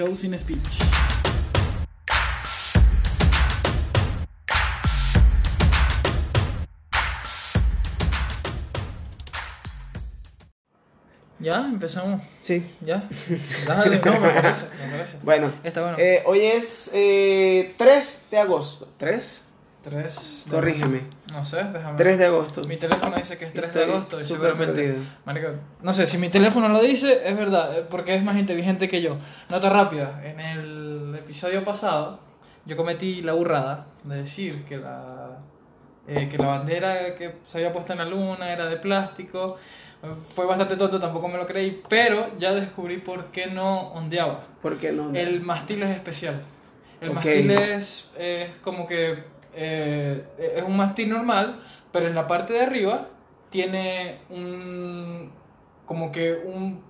[0.00, 0.80] show sin speech.
[11.38, 12.22] Ya, empezamos.
[12.42, 12.66] Sí.
[12.80, 13.08] Ya.
[13.66, 15.18] Dale, no, me parece, me parece.
[15.22, 15.96] Bueno, Está bueno.
[15.98, 18.88] eh, hoy es eh, 3 de agosto.
[18.98, 19.42] ¿3?
[19.82, 20.44] Tres.
[20.46, 21.00] de- Corrígeme.
[21.32, 21.96] No sé, déjame.
[21.96, 22.62] 3 de agosto.
[22.68, 24.74] Mi teléfono dice que es 3 de agosto y seguramente.
[24.74, 24.96] perdido.
[25.24, 25.48] Marico,
[25.82, 29.00] no sé, si mi teléfono lo dice, es verdad, eh, porque es más inteligente que
[29.00, 29.16] yo.
[29.48, 32.20] Nota rápida: en el episodio pasado,
[32.66, 35.38] yo cometí la burrada de decir que la,
[36.06, 39.56] eh, que la bandera que se había puesto en la luna era de plástico.
[40.34, 44.44] Fue bastante tonto, tampoco me lo creí, pero ya descubrí por qué no ondeaba.
[44.62, 45.12] ¿Por qué no?
[45.14, 46.40] El mástil es especial.
[47.02, 47.14] El Ok.
[47.16, 50.24] mástil es, es como que eh,
[50.56, 51.60] es un mástil normal,
[51.92, 53.08] pero en la parte de arriba
[53.50, 55.30] tiene un
[55.86, 56.80] como que un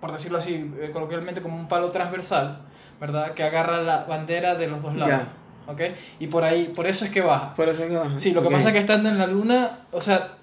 [0.00, 2.60] por decirlo así eh, coloquialmente como un palo transversal,
[3.00, 3.32] ¿verdad?
[3.34, 5.10] Que agarra la bandera de los dos lados.
[5.10, 5.72] Ya.
[5.72, 5.80] ¿Ok?
[6.20, 7.54] Y por ahí, por eso es que baja.
[7.54, 8.18] Por eso que baja.
[8.18, 10.34] Sí, lo que pasa es que estando en la luna, o sea,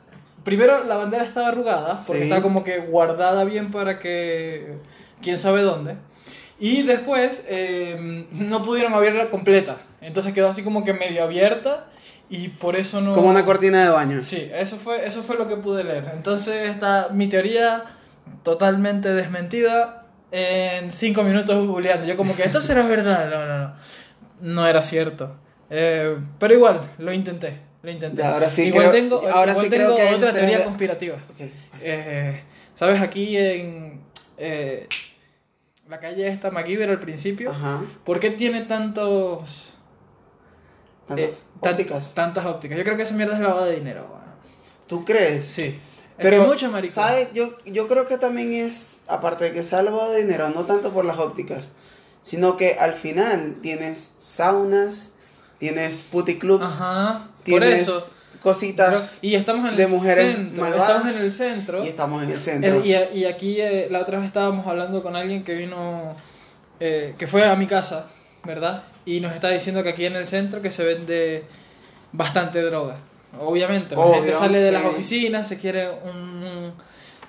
[0.44, 2.30] primero la bandera estaba arrugada, porque Sí.
[2.30, 4.78] está como que guardada bien para que
[5.22, 5.96] quién sabe dónde.
[6.58, 11.88] Y después eh, no pudieron abrirla completa, entonces quedó así como que medio abierta
[12.30, 13.14] y por eso no...
[13.14, 14.22] Como una cortina de baño.
[14.22, 16.12] Sí, eso fue, eso fue lo que pude leer.
[16.14, 17.84] Entonces está mi teoría
[18.44, 22.06] totalmente desmentida en cinco minutos googleando.
[22.06, 23.30] Yo como que esto será verdad.
[23.30, 23.74] No, no, no.
[24.42, 25.36] No era cierto.
[25.70, 27.60] Eh, pero igual, lo intenté.
[27.82, 28.22] Lo intenté.
[28.22, 31.18] Ya, ahora sí igual creo- tengo, ahora igual sí creo tengo que otra teoría conspirativa.
[31.82, 33.02] Eh, ¿Sabes?
[33.02, 34.02] Aquí en
[34.38, 34.88] eh,
[35.88, 37.52] la calle esta, MacGyver al principio.
[37.52, 37.82] Ajá.
[38.06, 39.69] ¿Por qué tiene tantos...
[41.10, 42.14] Tantas eh, ópticas.
[42.14, 42.78] tantas ópticas?
[42.78, 44.08] Yo creo que esa mierda es lavado de dinero.
[44.10, 44.30] weón.
[44.88, 45.46] ¿Tú crees?
[45.46, 45.78] Sí.
[46.18, 46.72] Pero, mucho.
[46.92, 47.30] ¿sabes?
[47.34, 50.92] Yo, yo creo que también es, aparte de que sea lavado de dinero, no tanto
[50.92, 51.70] por las ópticas,
[52.22, 55.12] sino que al final tienes saunas,
[55.60, 57.28] tienes puticlubs, Ajá.
[57.38, 58.12] Por tienes eso.
[58.44, 60.62] cositas Pero- y estamos en de el mujeres centro.
[60.64, 60.90] malvadas.
[60.90, 61.84] Estamos en el centro.
[61.86, 62.86] y estamos en el centro.
[62.86, 66.16] Y, y aquí eh, la otra vez estábamos hablando con alguien que vino,
[66.82, 68.08] eh, que fue a mi casa,
[68.44, 68.84] ¿verdad?
[69.16, 71.44] Y nos está diciendo que aquí en el centro que se vende
[72.12, 72.96] bastante droga.
[73.40, 76.74] Obviamente, la gente sale de las oficinas, se quiere un,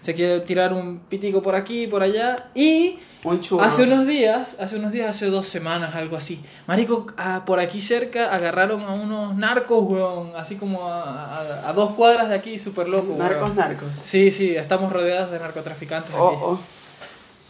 [0.01, 3.39] se quiere tirar un pitico por aquí, por allá y Un.
[3.61, 6.43] Hace unos días, hace unos días, hace dos semanas, algo así.
[6.67, 10.33] Marico, ah, por aquí cerca agarraron a unos narcos, weón.
[10.37, 13.57] Así como a, a- a dos cuadras de aquí, súper loco, Narcos, weón.
[13.57, 13.89] narcos.
[14.03, 16.37] Sí, sí, estamos rodeados de narcotraficantes Oh, aquí.
[16.41, 16.61] oh.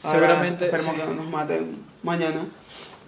[0.02, 1.00] Ahora, Seguramente, Esperemos sí.
[1.02, 2.46] que no nos maten mañana.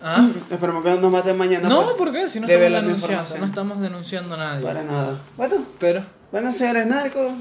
[0.02, 0.28] ¿Ah?
[0.50, 1.68] Esperemos que no nos maten mañana.
[1.68, 2.28] No, por- ¿por qué?
[2.28, 4.64] Si no estamos denunciando, no estamos denunciando a nadie.
[4.66, 5.20] Para nada.
[5.36, 7.32] Bueno, Pero, bueno, señores narcos.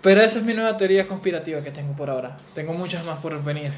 [0.00, 2.38] pero esa es mi nueva teoría conspirativa que tengo por ahora.
[2.54, 3.72] Tengo muchas más por venir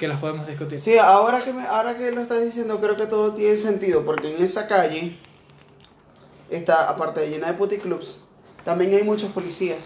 [0.00, 0.80] que las podemos discutir.
[0.80, 4.34] Sí, ahora que, me, ahora que lo estás diciendo, creo que todo tiene sentido, porque
[4.36, 5.18] en esa calle
[6.50, 8.18] está, aparte de llena de puticlubs,
[8.64, 9.78] también hay muchos policías.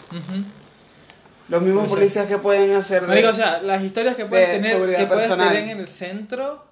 [1.49, 3.03] Los mismos policías que pueden hacer...
[3.03, 5.89] de- Marico, o sea, las historias que puedes de tener, que puedes tener en el
[5.89, 6.65] centro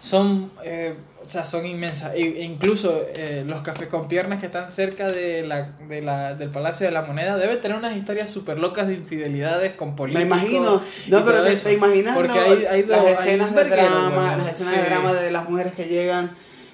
[0.00, 2.12] son, eh, o sea, son inmensas.
[2.14, 6.34] E, e incluso eh, los cafés con piernas que están cerca de la, de la,
[6.34, 9.96] del Palacio de la Moneda deben tener unas historias súper locas de infidelidades con me
[9.96, 10.26] políticos.
[10.26, 13.64] imagino, y no, pero te, te imaginas Porque lo- hay, hay las dos- escenas de
[13.64, 14.80] drama, las escenas Sí.
[14.80, 16.30] de drama de las mujeres que llegan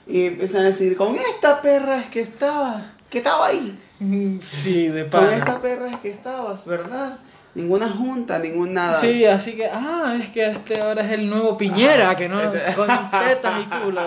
[0.07, 3.79] y empiezan a decir, con esta perra es que estaba, que estaba ahí.
[4.41, 5.37] Sí, de Con pana.
[5.37, 7.17] esta perra es que estabas, ¿verdad?
[7.55, 8.95] Ninguna junta, ningún nada.
[8.95, 12.41] Sí, así que, ah, es que este ahora es el nuevo Piñera, que no,
[12.75, 14.01] con tetas y culo.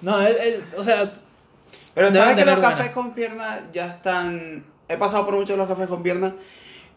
[0.00, 1.12] No, es- es- o sea,
[1.94, 2.70] Pero sabes que los buena.
[2.76, 4.64] cafés con piernas ya están.
[4.88, 6.32] He pasado por muchos de los cafés con piernas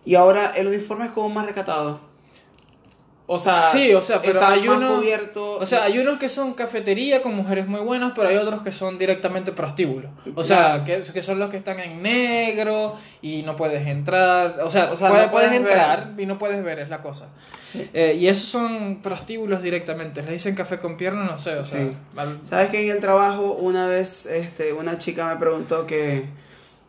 [0.05, 1.99] y ahora el uniforme es como más recatado.
[3.25, 5.57] O sea, Sí, o sea, pero hay más uno- cubierto.
[5.57, 8.71] O sea, hay unos que son cafetería con mujeres muy buenas, pero hay otros que
[8.73, 10.11] son directamente prostíbulos.
[10.35, 14.59] O sea, que, que son los que están en negro y no puedes entrar.
[14.63, 17.29] O sea, O sea, no puedes, entrar y no puedes ver, es la cosa.
[17.93, 20.21] Eh, y esos son prostíbulos directamente.
[20.21, 21.85] Le dicen café con pierna, no sé, o sea.
[21.85, 21.91] Sí.
[22.17, 26.25] al- Sabes que en el trabajo una vez este, una chica me preguntó que,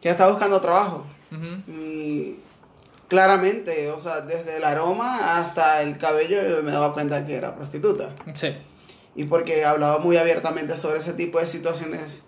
[0.01, 1.07] que estaba buscando trabajo.
[1.69, 2.37] Y
[3.15, 7.55] claramente, o sea, desde el aroma hasta el cabello yo me daba cuenta que era
[7.55, 8.11] prostituta.
[8.35, 8.49] Sí.
[9.15, 12.25] Y porque hablaba muy abiertamente sobre ese tipo de situaciones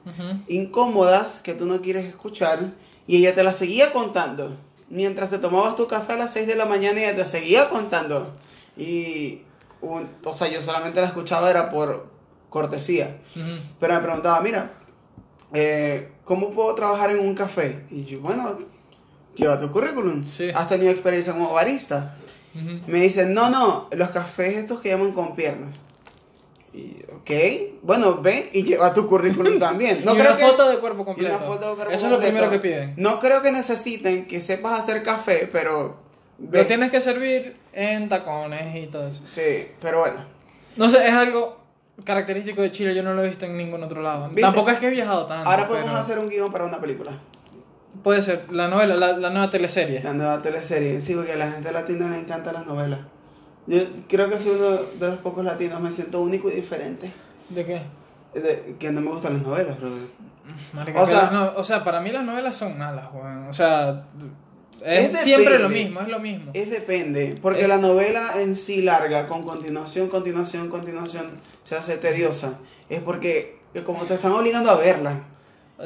[0.47, 2.73] incómodas que tú no quieres escuchar
[3.09, 4.57] y ella te las seguía contando.
[4.89, 8.33] Mientras te tomabas tu café a las 6 de la mañana ella te seguía contando.
[8.77, 9.43] Y,
[9.81, 12.07] un- o sea, yo solamente la escuchaba era por
[12.51, 13.17] cortesía.
[13.81, 14.71] Pero me preguntaba, mira,
[15.53, 17.85] eh, ¿cómo puedo trabajar en un café?
[17.91, 18.59] Y yo, bueno,
[19.37, 20.25] lleva tu currículum.
[20.25, 20.51] Sí.
[20.55, 22.15] Has tenido experiencia como barista.
[22.87, 25.81] Me dicen, no, no, los cafés estos que llaman con piernas.
[26.73, 27.31] Y, ok,
[27.83, 30.03] bueno, ve y lleva tu currículum también.
[30.05, 31.37] No y creo una que- foto de cuerpo completo.
[31.37, 32.35] una foto de cuerpo Eso es lo completo.
[32.35, 32.95] primero que piden.
[32.97, 35.97] No creo que necesiten que sepas hacer café, pero...
[36.51, 39.23] Lo tienes que servir en tacones y todo eso.
[39.27, 40.17] Sí, pero bueno.
[40.77, 41.59] No sé, es algo
[42.05, 44.27] característico de Chile, yo no lo he visto en ningún otro lado.
[44.29, 44.43] ¿Viste?
[44.43, 45.49] Tampoco es que he viajado tanto.
[45.49, 47.13] Ahora podemos pero hacer un guion para una película.
[48.03, 50.03] Puede ser, la novela, la, la nueva teleserie.
[50.03, 51.01] La nueva teleserie.
[51.01, 53.01] Sí, porque a la gente latina le encantan las novelas.
[53.67, 57.11] Yo creo que soy uno de los pocos latinos, me siento único y diferente.
[57.49, 57.83] ¿De qué?
[58.39, 60.03] De- que no me gustan las novelas, brother.
[60.73, 63.49] Marica, O sea- las no- o sea, para mí las novelas son malas, weón.
[63.49, 64.05] O sea,
[64.85, 66.51] es, Es siempre lo mismo, es lo mismo.
[66.55, 71.27] Es depende, porque Es- la novela en sí larga, con continuación, continuación, continuación,
[71.65, 72.59] se hace tediosa.
[72.89, 75.25] Es porque como te están obligando a verla.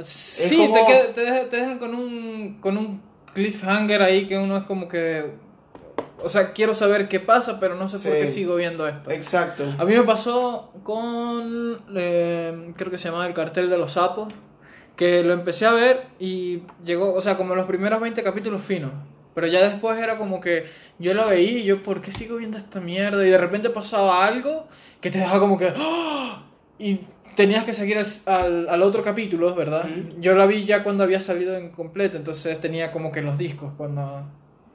[0.02, 3.02] Sí, como- te, qued- te, dejan, te dejan con un, con un
[3.34, 5.32] cliffhanger ahí que uno es como que...
[6.22, 9.10] O sea, quiero saber qué pasa, pero no sé por qué sigo viendo esto.
[9.10, 9.64] Exacto.
[9.78, 14.28] A mí me pasó con, eh, creo que se llamaba El Cartel de los Sapos,
[14.96, 18.92] que lo empecé a ver y llegó, o sea, como los primeros 20 capítulos finos.
[19.34, 20.66] Pero ya después era como que
[20.98, 23.26] yo lo veía y yo, ¿por qué sigo viendo esta mierda?
[23.26, 24.66] Y de repente pasaba algo
[25.00, 25.72] que te dejaba como que...
[26.78, 27.00] Y
[27.36, 29.86] tenías que seguir al, al, al otro capítulo, ¿verdad?
[30.18, 33.72] Yo la vi ya cuando había salido en completo, entonces tenía como que los discos
[33.76, 34.24] cuando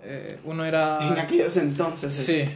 [0.03, 0.99] eh, uno era...
[1.07, 2.17] En aquellos entonces.
[2.17, 2.51] es- Sí.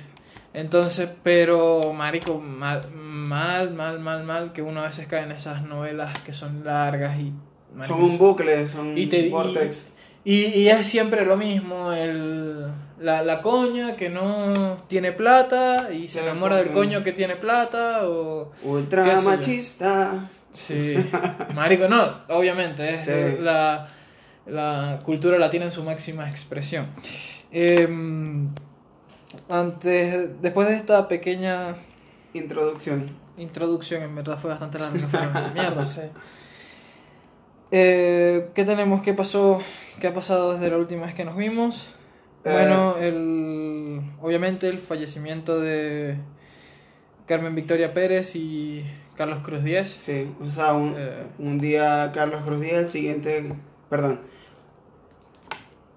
[0.53, 5.63] Entonces, pero, marico, mal, mal, mal, mal, mal, que uno a veces cae en esas
[5.63, 7.31] novelas que son largas y...
[7.75, 9.91] marico, Son un bucle, son y te- y- vortex.
[10.23, 12.65] y, y es siempre lo mismo, el,
[12.99, 18.07] la, la coña que no tiene plata y se enamora del coño que tiene plata
[18.07, 18.51] o...
[18.63, 20.29] Ultra machista.
[20.51, 20.95] Sí,
[21.55, 23.41] marico, no, obviamente, es Sí.
[23.41, 23.87] la,
[24.47, 26.87] la cultura latina en su máxima expresión.
[27.51, 28.49] Em,
[29.47, 31.75] antes, después de esta pequeña
[32.33, 33.09] Introducción.
[33.37, 35.21] introducción, en verdad fue bastante larga, fue
[35.53, 36.01] mierda, sí.
[37.71, 39.01] Eh, ¿Qué tenemos?
[39.01, 39.61] ¿Qué pasó?
[39.99, 41.91] ¿Qué ha pasado desde la última vez que nos vimos?
[42.45, 42.51] Eh.
[42.51, 46.18] Bueno, el, obviamente el fallecimiento de
[47.27, 49.89] Carmen Victoria Pérez y Carlos Cruz Díez.
[49.89, 51.24] Sí, o sea, un, Eh.
[51.38, 53.53] un día Carlos Cruz Díaz, el siguiente.
[53.89, 54.19] Perdón.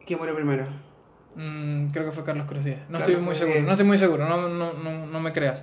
[0.07, 0.67] ¿Quién murió primero?
[1.37, 2.81] Mm, creo que fue Carlos Cruz Díaz.
[2.89, 3.67] No Carlos estoy muy Cruz seguro, Díaz.
[3.67, 5.63] no estoy muy seguro, no, no, no, no me creas.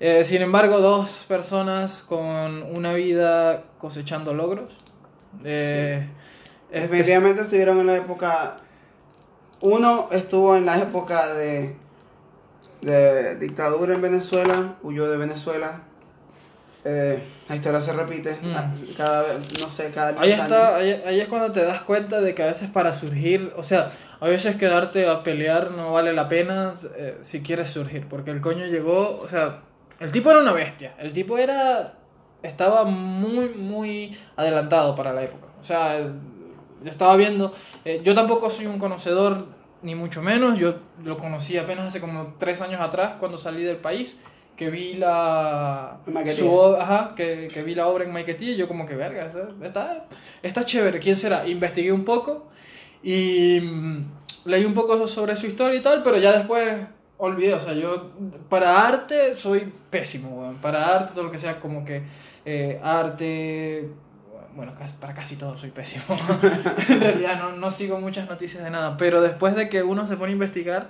[0.00, 4.70] Eh, sin embargo, dos personas con una vida cosechando logros.
[5.44, 6.06] Eh,
[6.70, 8.56] es- Definitivamente estuvieron en la época.
[9.62, 11.76] Uno estuvo en la época de,
[12.82, 15.80] de dictadura en Venezuela, huyó de Venezuela.
[16.84, 18.52] Eh, la historia se repite Mm.
[18.54, 21.80] ah, cada vez, no sé, cada Ahí 10 está, ahí, ahí es cuando te das
[21.82, 25.92] cuenta de que a veces para surgir, o sea, a veces quedarte a pelear no
[25.92, 29.62] vale la pena eh, si quieres surgir, porque el coño llegó, o sea,
[29.98, 31.94] el tipo era una bestia, el tipo era,
[32.44, 36.14] estaba muy, muy adelantado para la época, o sea, el-
[36.82, 37.52] yo estaba viendo,
[37.84, 39.46] eh, yo tampoco soy un conocedor,
[39.82, 43.76] ni mucho menos, yo lo conocí apenas hace como tres años atrás, cuando salí del
[43.76, 44.18] país,
[44.56, 45.98] que vi la
[46.34, 49.30] su ajá, que, que vi la obra en Maiquetía y yo como que verga,
[49.62, 50.06] está-
[50.42, 51.46] está, chévere, ¿quién será?
[51.46, 52.46] Investigué un poco
[53.02, 54.04] y mm,
[54.46, 56.74] leí un poco sobre su historia y tal, pero ya después
[57.18, 58.10] olvidé, o sea, yo
[58.48, 62.02] para arte soy pésimo, para arte, todo lo que sea como que
[62.44, 63.90] eh, arte,
[64.56, 66.04] bueno, para casi todo soy pésimo,
[66.88, 70.16] en realidad no, no sigo muchas noticias de nada, pero después de que uno se
[70.16, 70.88] pone a investigar,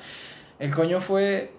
[0.59, 1.53] el coño fue...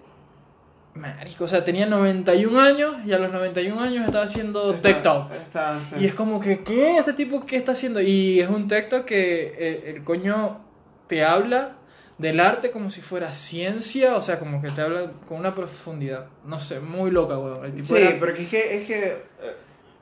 [0.94, 5.36] Marico, o sea, tenía 91 años y a los 91 años estaba haciendo Está- Talks.
[5.36, 5.94] está- sí.
[6.00, 6.98] Y es como que, ¿qué?
[6.98, 8.00] ¿Este tipo qué está haciendo?
[8.00, 10.60] Y es un texto que eh, el coño
[11.06, 11.76] te habla
[12.16, 16.26] del arte como si fuera ciencia, o sea, como que te habla con una profundidad.
[16.44, 17.64] No sé, muy loca, weón.
[17.64, 19.22] El tipo Sí, era- porque es que, es que eh,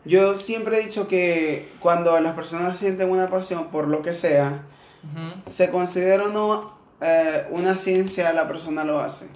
[0.07, 4.65] yo siempre he dicho que cuando las personas sienten una pasión por lo que sea,
[5.05, 9.27] Ujú, se considera o no eh, una ciencia, la persona lo hace.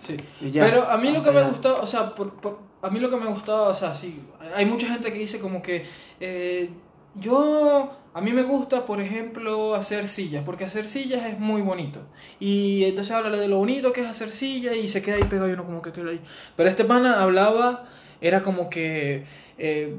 [0.00, 0.16] sí.
[0.40, 3.10] Ya, Pero a mí lo que me gustó, o sea, por- por- a mí lo
[3.10, 4.22] que me gustaba, o sea, sí,
[4.54, 5.84] hay mucha gente que dice como que
[6.20, 6.70] eh,
[7.14, 12.00] yo, a mí me gusta, por ejemplo, hacer sillas, porque hacer sillas es muy bonito.
[12.40, 15.48] Y entonces habla de lo bonito que es hacer sillas y se queda ahí pegado
[15.48, 16.20] y uno como que queda ahí.
[16.56, 17.88] Pero este pana hablaba,
[18.20, 19.24] era como que,
[19.58, 19.94] eh,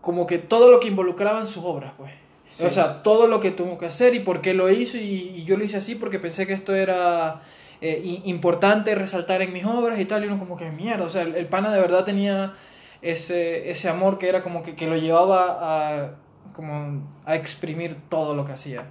[0.00, 2.12] como que todo lo que involucraba en sus obras, pues.
[2.48, 2.64] Sí.
[2.64, 5.44] O sea, todo lo que tuvo que hacer y por qué lo hizo y, y
[5.44, 7.40] yo lo hice así porque pensé que esto era
[7.80, 11.22] eh, importante resaltar en mis obras y tal y uno como que mierda, o sea,
[11.22, 12.54] el, el pana de verdad tenía
[13.02, 16.14] ese, ese amor que era como que, que lo llevaba a,
[16.54, 18.86] como a exprimir todo lo que hacía.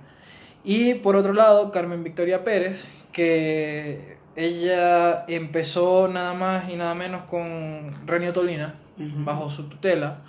[0.63, 7.23] Y por otro lado, Carmen Victoria Pérez, que ella empezó nada más y nada menos
[7.23, 10.19] con Renio Tolina, Bajo su tutela.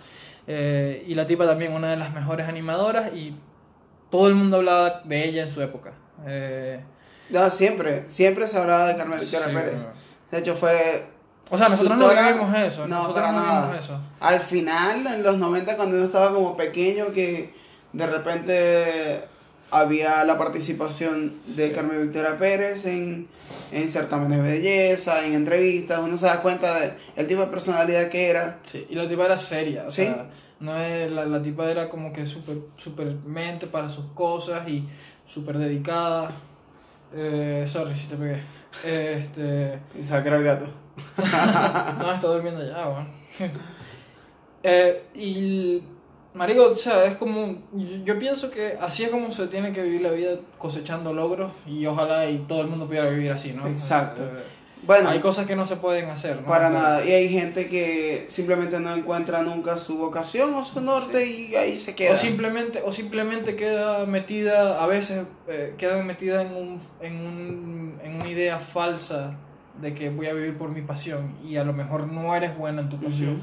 [0.46, 3.34] eh, y la tipa también una de las mejores animadoras y
[4.10, 5.92] todo el mundo hablaba de ella en su época.
[6.26, 6.80] Eh,
[7.30, 9.74] No, siempre, siempre se hablaba de Carmen Victoria sí, Pérez.
[10.30, 11.06] De hecho, fue
[11.50, 13.60] O sea, nosotros no vivimos eso, no, nosotros para no nada.
[13.66, 14.00] vivimos eso.
[14.20, 17.54] al final, en los 90, cuando uno estaba como pequeño, que
[17.92, 19.24] de repente
[19.70, 23.28] había la participación de Carmen Victoria Pérez en,
[23.74, 26.78] en certámenes de belleza, en entrevistas, uno se da cuenta
[27.16, 28.60] del tipo de personalidad que era.
[28.64, 30.02] Sí, y la tipa era seria, o Sí.
[30.04, 30.26] sea,
[30.60, 34.86] no es, la, la tipa era como que súper super mente para sus cosas y
[35.26, 36.30] súper dedicada.
[37.14, 38.42] Eh, sorry si te pegué.
[38.84, 40.66] Este, Y era el gato.
[41.98, 43.08] no, está durmiendo ya, weón.
[44.66, 45.82] Eh, y,
[46.34, 49.82] marico, o sea, es como, yo, yo pienso que así es como se tiene que
[49.82, 53.66] vivir la vida cosechando logros y ojalá y todo el mundo pudiera vivir así, ¿no?
[53.66, 54.24] Exacto.
[54.24, 54.42] Eh,
[54.86, 56.46] Bueno, hay cosas que no se pueden hacer, ¿no?
[56.46, 57.04] para O sea, nada.
[57.06, 61.78] Y hay gente que simplemente no encuentra nunca su vocación o su norte y ahí
[61.78, 62.12] se queda.
[62.12, 67.98] O simplemente, o simplemente queda metida, a veces eh, queda metida en, un, en, un,
[68.02, 69.38] en una idea falsa
[69.80, 72.82] de que voy a vivir por mi pasión y a lo mejor no eres buena
[72.82, 73.40] en tu pasión.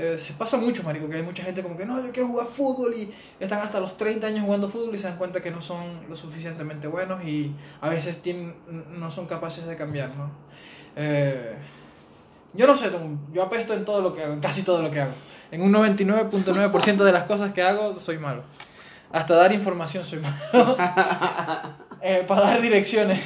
[0.00, 2.46] Eh, se pasa mucho, marico, que hay mucha gente como que no, yo quiero jugar
[2.46, 5.60] fútbol y están hasta los 30 años jugando fútbol y se dan cuenta que no
[5.60, 8.20] son lo suficientemente buenos y a veces
[8.92, 10.30] no son capaces de cambiar, ¿no?
[10.94, 11.56] Eh,
[12.54, 12.92] yo no sé,
[13.32, 15.14] yo apesto en todo lo que hago, casi todo lo que hago.
[15.50, 18.44] En un 99.9% de las cosas que hago soy malo.
[19.10, 20.76] Hasta dar información soy malo.
[22.00, 23.20] Eh, para dar direcciones.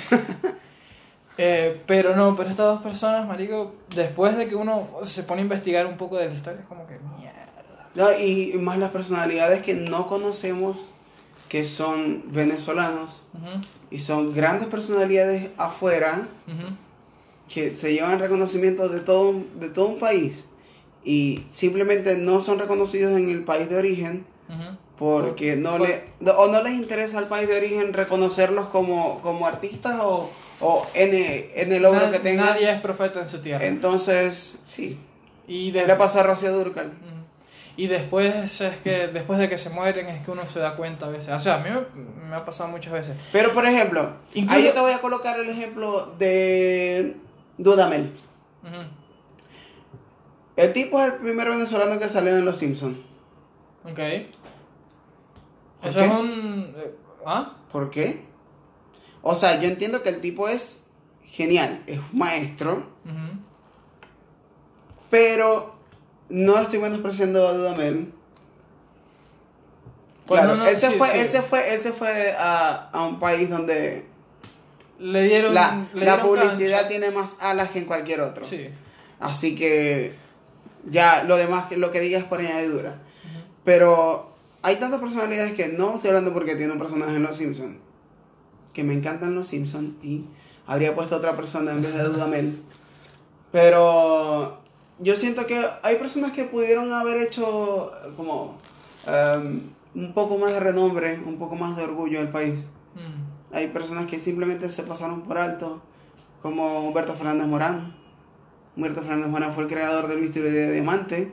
[1.39, 5.45] Eh, pero no, pero estas dos personas, marico, después de que uno se pone a
[5.45, 7.33] investigar un poco de la historia, es como que mierda.
[7.95, 10.77] No, y más las personalidades que no conocemos,
[11.49, 13.23] que son venezolanos,
[13.91, 16.27] y son grandes personalidades afuera,
[17.53, 20.49] que se llevan reconocimiento de todo, un- de todo un país,
[21.05, 24.25] y simplemente no son reconocidos en el país de origen,
[24.99, 26.05] porque no le,
[26.37, 30.31] o no les interesa al país de origen reconocerlos como, como artistas o,
[30.63, 32.47] o N, N logro Nad- que tengan.
[32.47, 33.65] Nadie es profeta en su tierra.
[33.67, 34.99] Entonces, sí.
[35.47, 36.93] y, Le de- pasó a Rocío Durcal.
[37.75, 41.07] Y después es que después de que se mueren es que uno se da cuenta
[41.07, 41.31] a veces.
[41.33, 43.17] O sea, a mí me, me ha pasado muchas veces.
[43.33, 47.17] Pero, por ejemplo, Incluso- ahí yo te voy a colocar el ejemplo de
[47.57, 48.13] Dudamel.
[50.57, 52.99] El tipo es el primer venezolano que salió en Los Simpsons.
[53.85, 53.97] Ok.
[55.81, 56.05] ¿Por Eso qué?
[56.05, 56.75] es un...
[56.77, 56.95] eh,
[57.27, 57.57] ¿Ah?
[57.73, 58.25] ¿Por qué?
[59.23, 60.85] O sea, yo entiendo que el tipo es
[61.25, 62.87] genial, es un maestro,
[65.11, 65.75] pero
[66.29, 68.13] no estoy menospreciando a Dudamel.
[70.27, 71.19] Pues Claro, no, no, él, se sí, fue, sí.
[71.19, 74.07] él se fue, él se fue a, a un país donde
[74.99, 75.53] Le dieron...
[75.53, 76.89] la, le la publicidad cancha.
[76.89, 78.45] tiene más alas que en cualquier otro.
[78.45, 78.69] Sí.
[79.21, 80.15] Así que
[80.89, 82.99] ya lo demás, que lo que digas por añadidura.
[83.65, 87.77] Pero hay tantas personalidades que no estoy hablando porque tiene un personaje en Los Simpsons.
[88.73, 90.25] Que me encantan Los Simpsons y
[90.67, 92.63] habría puesto otra persona en vez de Dudamel.
[93.51, 94.63] Pero
[94.99, 98.57] yo siento que hay personas que pudieron haber hecho eh, como
[99.07, 102.61] em, un poco más de renombre, un poco más de orgullo al país.
[102.95, 103.55] Mm.
[103.55, 105.83] Hay personas que simplemente se pasaron por alto,
[106.41, 107.95] como Humberto Fernández Morán.
[108.77, 111.33] Humberto Fernández Morán fue el creador del bisturí de diamante.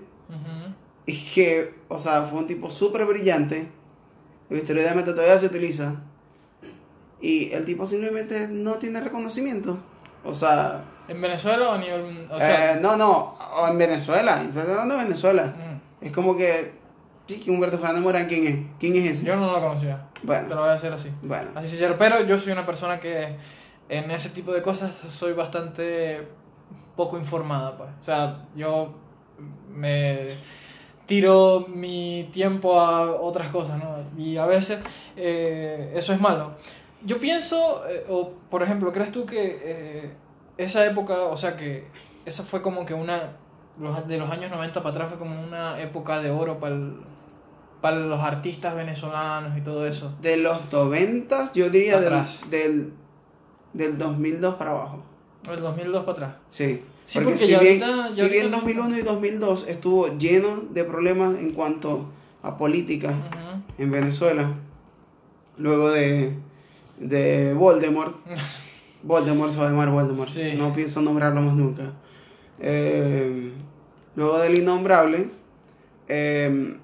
[1.05, 3.71] Y que, o sea, fue un tipo súper brillante.
[4.49, 6.03] El bisturí de diamante todavía se utiliza.
[7.21, 9.77] Y el tipo simplemente no tiene reconocimiento.
[10.23, 12.27] O sea, ¿En Venezuela o a nivel...
[12.31, 12.75] O sea...
[12.75, 14.41] eh, no, no, o en Venezuela.
[14.41, 15.43] Estoy hablando de Venezuela.
[15.45, 16.05] mm.
[16.05, 16.73] Es como que,
[17.27, 18.55] sí, que Humberto Fernández Morán, ¿quién es?
[18.79, 19.25] ¿Quién es ese?
[19.25, 20.07] Yo no lo conocía.
[20.13, 21.09] Te Bueno, lo voy a decir así.
[21.23, 21.51] bueno.
[21.55, 21.95] Así sincero.
[21.97, 23.35] Pero yo soy una persona que
[23.89, 26.27] en ese tipo de cosas soy bastante
[26.95, 27.75] poco informada.
[27.77, 27.89] Pues.
[28.01, 28.93] O sea, yo
[29.73, 30.37] me
[31.05, 33.97] tiro mi tiempo a otras cosas, ¿no?
[34.17, 34.79] Y a veces
[35.17, 36.53] eh, eso es malo.
[37.05, 40.11] Yo pienso, eh, o por ejemplo, ¿crees tú que eh,
[40.57, 41.85] esa época, o sea, que
[42.25, 43.37] esa fue como que una,
[43.79, 46.97] los, de los años 90 para atrás fue como una época de oro para, el-
[47.81, 50.13] para los artistas venezolanos y todo eso?
[50.21, 52.11] De los 90, yo diría del,
[52.49, 52.93] del,
[53.73, 55.01] del 2002 para abajo.
[55.49, 56.35] El 2002 para atrás.
[56.49, 56.83] Sí.
[57.05, 59.67] Sí, porque, porque si ya bien, ahorita- ya si ahorita bien mismo- 2001 y 2002
[59.69, 62.11] estuvo lleno de problemas en cuanto
[62.43, 63.13] a política
[63.77, 64.51] en Venezuela,
[65.57, 66.37] luego de,
[66.99, 68.17] de Voldemort,
[69.03, 70.53] Voldemort se va a llamar Voldemort, Sí.
[70.57, 71.93] no pienso nombrarlo más nunca.
[72.59, 73.53] Eh,
[74.15, 75.29] luego del innombrable,
[76.07, 76.77] eh,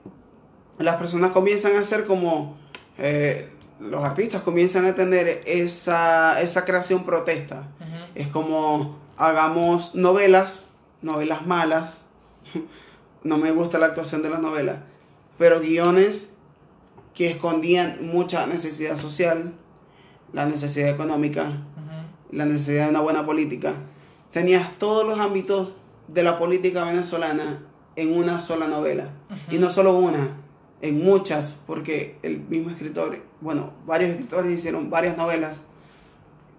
[0.80, 2.58] las personas comienzan a ser como,
[2.98, 7.68] eh, los artistas comienzan a tener esa, esa creación protesta.
[8.16, 10.70] Es como hagamos novelas,
[11.02, 12.06] novelas malas.
[13.24, 14.78] no me gusta la actuación de las novelas,
[15.38, 16.30] pero guiones
[17.14, 19.54] que escondían mucha necesidad social,
[20.36, 21.48] la necesidad económica,
[22.30, 23.74] la necesidad de una buena política.
[24.32, 25.76] Tenías todos los ámbitos
[26.10, 27.62] de la política venezolana
[27.96, 29.12] en una sola novela.
[29.50, 30.36] Y no solo una,
[30.82, 35.62] en muchas, porque el mismo escritor, bueno, varios escritores hicieron varias novelas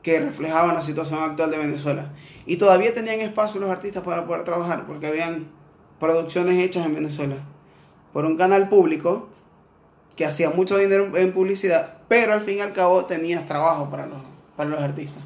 [0.03, 2.15] que reflejaban la situación actual de Venezuela.
[2.47, 5.49] Y todavía tenían espacio los artistas para poder trabajar, porque habían
[6.01, 7.37] producciones hechas en Venezuela
[8.15, 9.29] por un canal público
[10.17, 14.07] que hacía mucho dinero en publicidad, pero al fin y al cabo tenías trabajo para
[14.07, 14.19] los,
[14.57, 15.23] para los artistas.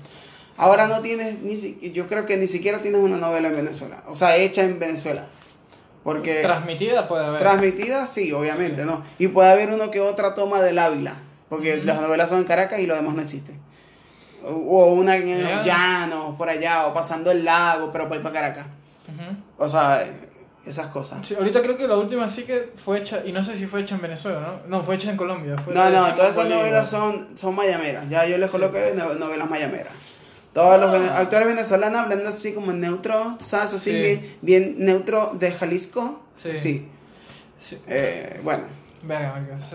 [0.56, 4.14] Ahora no tienes, ni yo creo que ni siquiera tienes una novela en Venezuela, o
[4.14, 5.26] sea, hecha en Venezuela.
[6.02, 7.40] Porque Transmitida puede haber.
[7.40, 9.02] transmitida, sí, obviamente, ¿no?
[9.18, 11.14] Y puede haber uno que otra toma del Ávila,
[11.48, 13.52] porque las novelas son en Caracas y lo demás no existe.
[14.42, 18.34] O una en los llanos, por allá, o pasando el lago, pero para ir para
[18.34, 18.66] Caracas.
[19.58, 20.06] O sea,
[20.66, 21.26] esas cosas.
[21.26, 23.80] Sí, ahorita creo que la última sí que fue hecha, y no sé si fue
[23.80, 24.78] hecha en Venezuela, ¿no?
[24.78, 25.56] No, fue hecha en Colombia.
[25.58, 28.08] Fue No, no, todas esas novelas son, son mayameras.
[28.08, 29.92] Ya yo les coloqué no- novelas mayameras.
[30.52, 31.18] Todos los Ah.
[31.20, 33.72] actores venezolanos hablando así como neutro, ¿sabes?
[33.74, 34.00] Así Sí.
[34.02, 36.20] bien, bien neutro de Jalisco.
[36.34, 36.88] Sí.
[37.86, 38.64] Eh, bueno,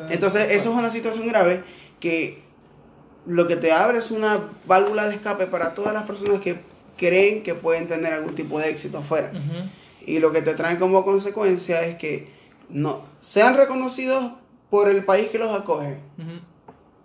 [0.10, 1.64] entonces eso es una situación grave
[2.00, 2.44] que
[3.26, 6.60] lo que te abre es una válvula de escape para todas las personas que
[6.98, 9.32] creen que pueden tener algún tipo de éxito afuera.
[10.06, 12.30] Y lo que te traen como consecuencia es que
[12.70, 14.34] no sean reconocidos
[14.70, 15.98] por el país que los acoge.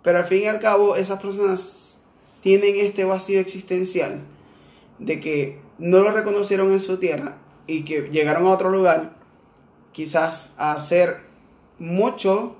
[0.03, 2.01] Pero al fin y al cabo, esas personas
[2.41, 4.21] tienen este vacío existencial
[4.99, 7.37] de que no lo reconocieron en su tierra
[7.67, 9.13] y que llegaron a otro lugar,
[9.91, 11.17] quizás a hacer
[11.79, 12.55] mucho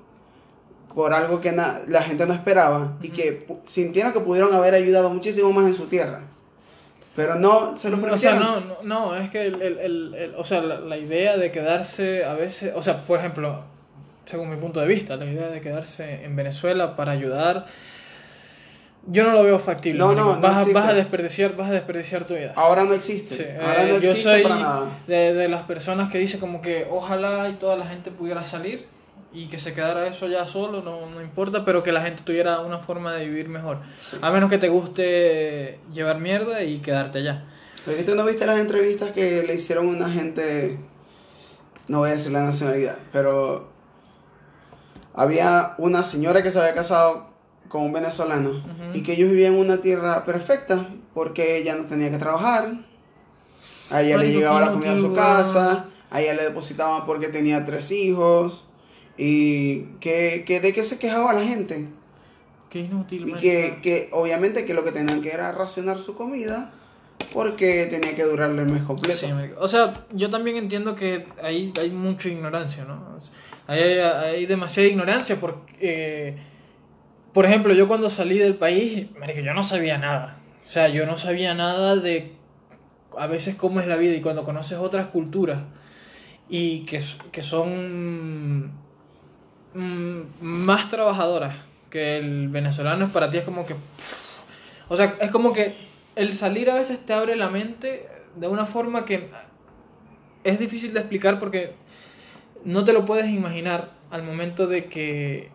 [0.94, 5.52] por algo que la gente no esperaba y que sintieron que pudieron haber ayudado muchísimo
[5.52, 6.22] más en su tierra.
[7.14, 10.44] Pero no se lo O sea, no, no, es que el, el, el- el- o
[10.44, 13.64] sea, la, la idea de quedarse a veces, o sea, por ejemplo,
[14.24, 17.66] según mi punto de vista, la idea de quedarse en Venezuela para ayudar,
[19.06, 19.98] yo no lo veo factible.
[19.98, 20.24] No, marico.
[20.24, 22.52] no, no vas, a, vas desperdiciar, vas a desperdiciar tu vida.
[22.56, 23.34] Ahora no existe.
[23.34, 24.88] Sí, Ahora eh, no yo soy para nada.
[25.06, 28.86] de, de las personas que dice como que ojalá y toda la gente pudiera salir
[29.34, 32.60] y que se quedara eso ya solo, no, no importa, pero que la gente tuviera
[32.60, 33.78] una forma de vivir mejor.
[34.20, 37.44] A menos que te guste llevar mierda y quedarte allá.
[37.84, 40.78] Pero si tú no viste las entrevistas que le hicieron una gente,
[41.88, 43.70] no voy a decir la nacionalidad, pero
[45.14, 47.30] había una señora que se había casado
[47.68, 48.92] con un venezolano Ujú.
[48.94, 52.74] y que ellos vivían en una tierra perfecta porque ella no tenía que trabajar,
[53.90, 57.64] a ella le llegaba la comida a su casa, a ella le depositaban porque tenía
[57.66, 58.66] tres hijos
[59.16, 61.84] y que, que de qué se quejaba la gente.
[62.70, 63.28] Qué inútil.
[63.28, 66.72] Y que, que obviamente que lo que tenían que era racionar su comida
[67.32, 69.18] porque tenía que durarle el mes completo.
[69.18, 69.26] Sí,
[69.58, 73.18] o sea, yo también entiendo que hay, hay mucha ignorancia, ¿no?
[73.66, 76.36] Hay, hay, hay demasiada ignorancia porque, eh,
[77.32, 80.38] por ejemplo, yo cuando salí del país, marica, yo no sabía nada.
[80.66, 82.32] O sea, yo no sabía nada de
[83.18, 85.58] a veces cómo es la vida y cuando conoces otras culturas
[86.48, 88.72] y que, que son
[89.74, 91.56] mm, más trabajadoras
[91.90, 93.74] que el venezolano para ti es como que
[94.88, 95.76] o sea es como que
[96.16, 99.28] el salir a veces te abre la mente de una forma que
[100.44, 101.74] es difícil de explicar porque
[102.64, 105.50] no te lo puedes imaginar al momento de que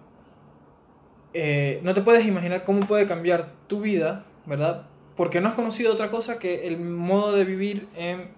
[1.34, 4.88] eh, no te puedes imaginar cómo puede cambiar tu vida, ¿verdad?
[5.16, 8.30] Porque no has conocido otra cosa que el modo de vivir en,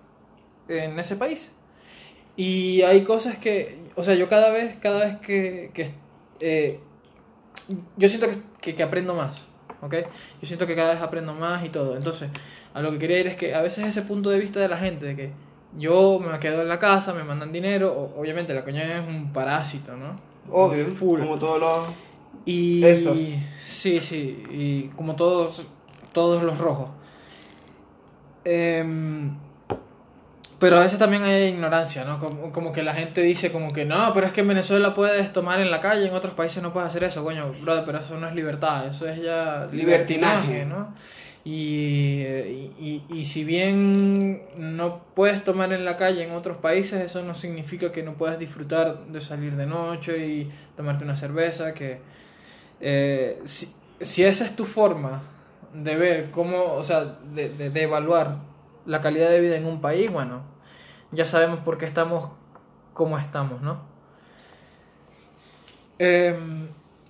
[0.68, 1.54] en ese país.
[2.42, 5.90] Y hay cosas que, o sea, yo cada vez, cada vez que, que
[6.40, 6.80] eh,
[7.98, 9.46] yo siento que, que, que aprendo más,
[9.82, 9.94] ¿ok?
[10.42, 11.98] Yo siento que cada vez aprendo más y todo.
[11.98, 12.30] Entonces,
[12.74, 14.78] a lo que quería ir es que a veces ese punto de vista de la
[14.78, 15.32] gente, de que
[15.78, 19.34] yo me quedo en la casa, me mandan dinero, o- obviamente la coña es un
[19.34, 20.16] parásito, ¿no?
[20.50, 21.20] Obvio, Full.
[21.20, 21.80] como todos los...
[22.46, 23.20] Y Esos.
[23.62, 25.68] sí, sí, y como todos
[26.14, 26.90] todos los rojos.
[28.46, 29.36] Em,
[30.60, 32.20] pero a veces también hay ignorancia, ¿no?
[32.20, 35.32] Como, como que la gente dice como que no, pero es que en Venezuela puedes
[35.32, 38.20] tomar en la calle, en otros países no puedes hacer eso, coño, brother, pero eso
[38.20, 40.66] no es libertad, eso es ya Libertinaje.
[40.66, 40.94] ¿no?
[41.46, 47.02] Y, y, y, y si bien no puedes tomar en la calle en otros países,
[47.02, 51.74] eso no significa que no puedas disfrutar de salir de noche y tomarte una cerveza,
[51.74, 52.00] que
[52.82, 55.24] eh, si, si esa es tu forma
[55.74, 58.49] de ver cómo, o sea, de, de, de evaluar
[58.90, 60.42] la calidad de vida en un país, bueno,
[61.12, 62.30] ya sabemos por qué estamos
[62.94, 63.82] como estamos, ¿no?
[66.00, 66.38] Eh,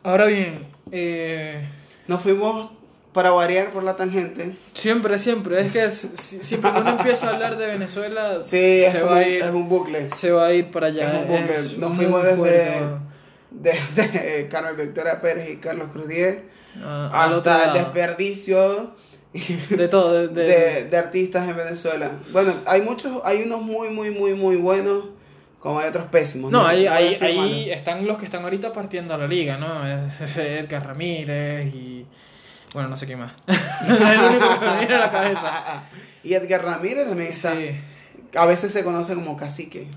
[0.03, 1.67] ahora bien, eh,
[2.07, 2.71] Nos fuimos
[3.13, 4.55] para variar por la tangente.
[4.73, 5.61] Siempre, siempre.
[5.61, 9.01] Es que si, si- siempre que uno empieza a hablar de Venezuela, Sí, es, se,
[9.03, 10.09] va a ir, es un bucle.
[10.09, 11.07] se va a ir para allá.
[11.11, 11.53] es un bucle.
[11.53, 12.79] Es Nos fuimos desde- fuerte,
[13.51, 16.43] Desde Carmen Victoria Pérez y Carlos Cruz Díez
[16.83, 17.79] ah, hasta el lado.
[17.79, 18.91] desperdicio
[19.69, 22.11] De todo, de, de- de, de artistas en Venezuela.
[22.31, 25.05] Bueno, hay muchos, hay unos muy, muy, muy, muy buenos,
[25.59, 26.51] como hay otros pésimos.
[26.51, 27.55] No, ahí, a ahí, decir ahí malos.
[27.77, 29.85] están los que están ahorita partiendo a la liga, ¿no?
[30.37, 32.05] Edgar Ramírez y...
[32.73, 33.33] Bueno, no sé qué más.
[33.47, 35.83] es el único que se me viene a la cabeza.
[36.23, 37.53] Y Edgar Ramírez también está.
[37.55, 37.71] Sí.
[38.35, 39.87] A veces se conoce como cacique.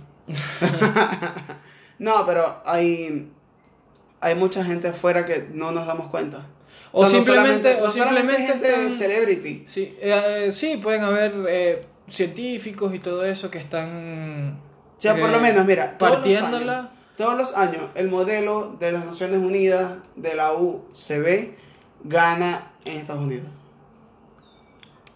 [1.99, 3.31] no, pero hay,
[4.21, 6.47] hay mucha gente afuera que no nos damos cuenta.
[6.93, 9.65] O simplemente- o no solamente simplemente gente celebrity.
[9.67, 14.61] Sí, eh, sí, pueden haber eh, científicos y todo eso que están...
[14.97, 18.77] O sea, por lo eh, menos, mira, todos los años- Todos los años, el modelo
[18.79, 21.55] de las Naciones Unidas de la UCB
[22.05, 23.49] gana en Estados Unidos.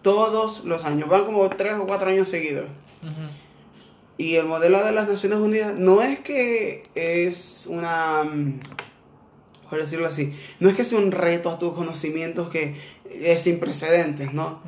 [0.01, 2.65] Todos los años, van como tres o cuatro años seguidos.
[4.17, 8.59] Y el modelo de las Naciones Unidas no es que es una, mm,
[9.69, 12.75] por decirlo así, no es que sea un reto a tus conocimientos que
[13.11, 14.61] es sin precedentes, ¿no?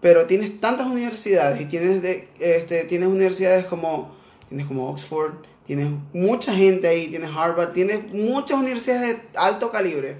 [0.00, 4.14] Pero tienes tantas universidades y tienes, de, este, tienes universidades como,
[4.48, 5.32] tienes como Oxford,
[5.66, 10.18] tienes mucha gente ahí, tienes Harvard, tienes muchas universidades de alto calibre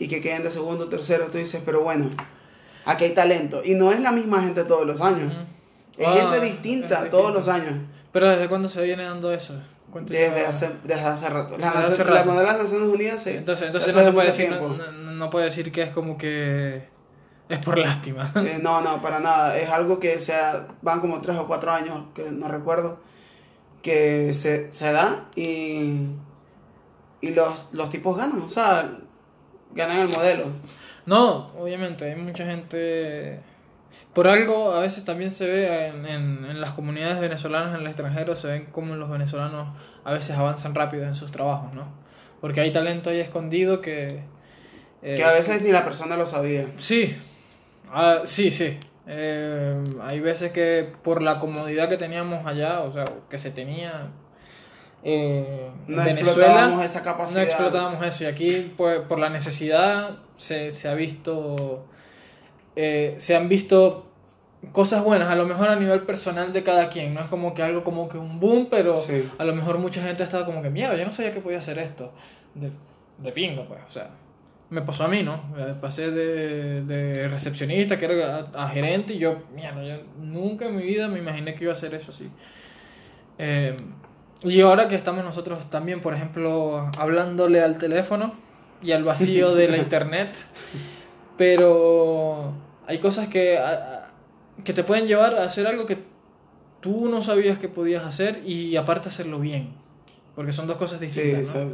[0.00, 2.08] y que queden de segundo tercero, tú dices, pero bueno,
[2.86, 3.62] aquí hay talento.
[3.64, 5.32] Y no es la misma gente todos los años.
[5.96, 7.74] Es Ah, gente distinta es todos los años.
[8.10, 9.54] Pero ¿desde cuándo se viene dando eso?
[9.90, 10.48] ¿Cuánto Desde lleva?
[10.48, 11.58] hace, desde hace rato.
[11.58, 12.34] La, Desde hace rato.
[12.34, 13.30] de las Naciones Unidas, sí.
[13.30, 16.88] Entonces, entonces no se puede decir, no, no- no puede decir que es como que
[17.48, 18.30] es por lástima.
[18.36, 19.58] Eh, no, no, para nada.
[19.58, 23.00] Es algo que sea, van como tres o cuatro años, que no recuerdo,
[23.82, 26.10] que se, se da y,
[27.20, 28.40] y los, los tipos ganan.
[28.42, 28.98] O sea,
[29.74, 30.44] ganan el modelo.
[31.06, 33.40] No, obviamente, hay mucha gente...
[34.14, 37.86] Por algo, a veces también se ve en, en, en las comunidades venezolanas en el
[37.86, 39.68] extranjero, se ven como los venezolanos
[40.04, 41.84] a veces avanzan rápido en sus trabajos, ¿no?
[42.40, 44.22] Porque hay talento ahí escondido que...
[45.02, 46.66] eh, que a veces ni la persona lo sabía.
[46.78, 47.16] Sí,
[47.92, 48.78] Ah, sí, sí.
[49.08, 54.08] Eh, hay veces que por la comodidad que teníamos allá, o sea, que se tenía
[55.02, 57.42] eh, No Venezuela, explotábamos esa no capacidad.
[57.42, 58.24] explotábamos eso.
[58.24, 61.84] Y aquí, pues, por la necesidad, se, se ha visto,
[62.76, 64.06] eh, se han visto
[64.72, 67.14] cosas buenas, a lo mejor a nivel personal de cada quien.
[67.14, 69.28] No es como que algo como que un boom, pero Sí.
[69.38, 71.58] a lo mejor mucha gente ha estado como que, mierda, yo no sabía que podía
[71.58, 72.12] hacer esto.
[72.54, 72.70] De,
[73.18, 74.10] de pinga, pues, o sea.
[74.68, 75.34] Me pasó a mí, ¿no?
[75.58, 80.66] Eh, Pasé de, de recepcionista, que era a, a gerente, y yo, mierda, yo nunca
[80.66, 82.30] en mi vida me imaginé que iba a hacer eso así.
[83.38, 83.76] Eh,
[84.42, 88.32] y ahora que estamos nosotros también, por ejemplo, hablándole al teléfono
[88.82, 90.28] y al vacío de la internet,
[91.40, 92.52] pero
[92.86, 94.08] hay cosas que, a- a-
[94.62, 95.96] que te pueden llevar a hacer algo que
[96.82, 99.70] tú no sabías que podías hacer y aparte hacerlo bien,
[100.34, 101.46] porque son dos cosas Sí, distintas.
[101.46, 101.52] ¿no?
[101.54, 101.70] sabe.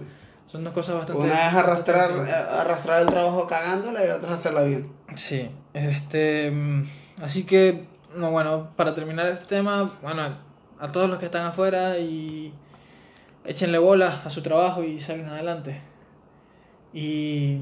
[0.46, 4.34] Son dos cosas bastante Una es arrastrar, eh, arrastrar el trabajo cagándola y la otra
[4.34, 4.88] es hacerla bien.
[5.16, 6.52] Sí, este.
[6.52, 6.84] mm,
[7.22, 10.36] Así que, no, bueno, para terminar este tema, bueno,
[10.78, 12.54] a todos los que están afuera y
[13.44, 15.80] échenle bolas a su trabajo y salgan adelante.
[16.94, 17.58] Y.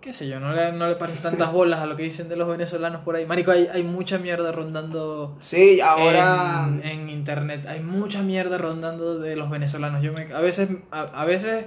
[0.00, 2.36] qué sé yo, no le, no le paren tantas bolas a lo que dicen de
[2.36, 3.26] los venezolanos por ahí.
[3.26, 5.36] Marico, hay, hay mucha mierda rondando.
[5.40, 6.64] Sí, ahora...
[6.68, 10.02] En, en internet hay mucha mierda rondando de los venezolanos.
[10.02, 11.64] Yo me, a veces a, a veces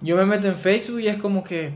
[0.00, 1.72] yo me meto en Facebook y es como que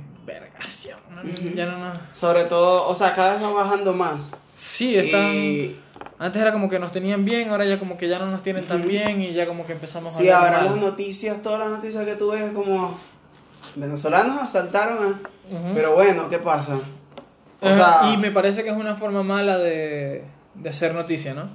[1.15, 1.55] no, Ujú.
[1.55, 1.93] ya no, no.
[2.15, 4.31] Sobre todo, o sea, cada vez va bajando más.
[4.53, 5.77] Sí, están Y-
[6.19, 8.67] antes era como que nos tenían bien, ahora ya como que ya no nos tienen
[8.67, 10.77] tan bien y ya como que empezamos Sí, a hablar ahora mal.
[10.81, 12.99] las noticias, todas las noticias que tú ves es como
[13.77, 15.21] venezolanos asaltaron a...
[15.75, 16.77] Pero bueno, ¿qué pasa?
[17.61, 21.49] O sea, y me parece que es una forma mala de, de hacer noticia, ¿no?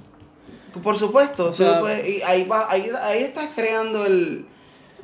[0.82, 4.44] por supuesto, O sea- y ahí, va, ahí, ahí estás creando el,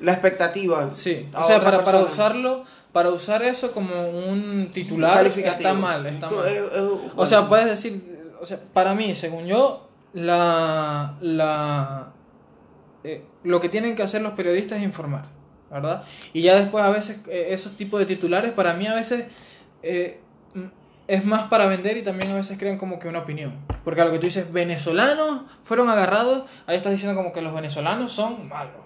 [0.03, 0.91] la expectativa.
[0.93, 6.05] Sí, a o sea, para, para usarlo, para usar eso como un titular está mal,
[6.07, 6.33] está Es-
[6.73, 7.01] mal.
[7.17, 12.09] O sea, puedes decir, o sea, para mí, según yo, la, la,
[13.03, 15.25] eh, lo que tienen que hacer los periodistas es informar,
[15.73, 16.05] ¿verdad?
[16.33, 19.25] Y ya después a veces eh, esos tipos de titulares, para mí a veces
[19.83, 20.21] eh,
[20.55, 20.67] mm,
[21.09, 23.59] es más para vender y también a veces crean como que una opinión.
[23.83, 27.55] Porque a lo que tú dices, venezolanos fueron agarrados, ahí estás diciendo como que los
[27.55, 28.82] venezolanos son malos.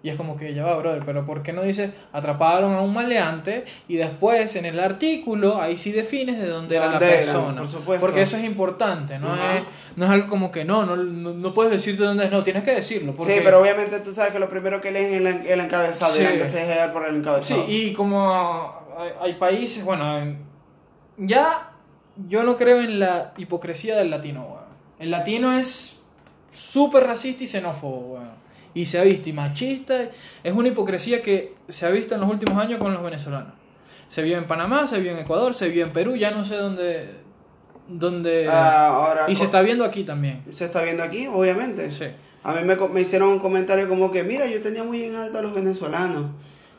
[0.00, 2.92] Y es como que ya va, brother, pero ¿por qué no dices atraparon a un
[2.92, 7.62] maleante y después en el artículo ahí sí defines de dónde De era la persona?
[7.84, 7.98] por.
[7.98, 9.62] Porque eso es importante, no, es,
[9.96, 12.62] no es algo como que no, no, no, puedes decir de dónde es, no, tienes
[12.62, 13.12] que decirlo.
[13.16, 16.12] Porque, Sí, pero obviamente tú sabes que lo primero que leen es el, el encabezado
[16.14, 16.22] Sí.
[16.22, 17.64] y se deja llevar por el Sí, encabezado.
[17.66, 20.38] y como hay, hay países, bueno, en-
[21.16, 21.72] ya
[22.28, 24.64] yo no creo en la hipocresía del latino, weón.
[25.00, 26.00] El latino es
[26.52, 28.37] súper racista y xenófobo, weón.
[28.78, 29.94] Y se ha visto y machista.
[30.44, 33.52] Es una hipocresía que se ha visto en los últimos años con los venezolanos.
[34.06, 36.56] Se vio en Panamá, se vio en Ecuador, se vio en Perú, ya no sé
[36.56, 37.10] dónde.
[37.88, 40.44] dónde Ah, ahora y se está viendo aquí también.
[40.50, 41.90] se está viendo aquí, obviamente.
[41.90, 42.06] Sí.
[42.44, 45.38] A mí me, me hicieron un comentario como que, mira, yo tenía muy en alto
[45.38, 46.26] a los venezolanos.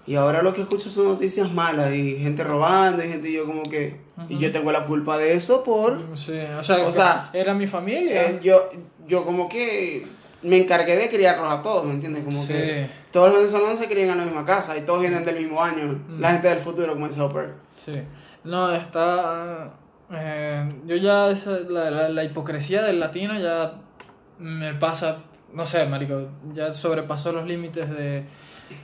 [0.08, 3.46] Y ahora lo que escucho son noticias malas y gente robando y gente y yo
[3.46, 3.98] como que...
[4.28, 6.00] Y yo tengo la culpa de eso por...
[6.16, 8.30] Sí, o sea, O sea, era mi familia.
[8.30, 8.70] eh, yo,
[9.08, 10.08] yo como que
[10.43, 12.23] me encargué de criarlos a todos, ¿me entiendes?
[12.23, 12.54] Como Sí.
[12.54, 15.62] que todos los venezolanos se crían en la misma casa y todos vienen del mismo
[15.63, 15.86] año.
[16.08, 16.19] Mm.
[16.19, 17.56] La gente del futuro como es Hopper.
[17.78, 17.91] Sí.
[18.43, 19.73] No, está.
[20.12, 21.30] eh, yo ya.
[21.30, 23.73] esa- la, la, la hipocresía del latino ya
[24.39, 25.17] me pasa.
[25.54, 26.30] No sé, marico.
[26.54, 28.23] Ya sobrepasó los límites de.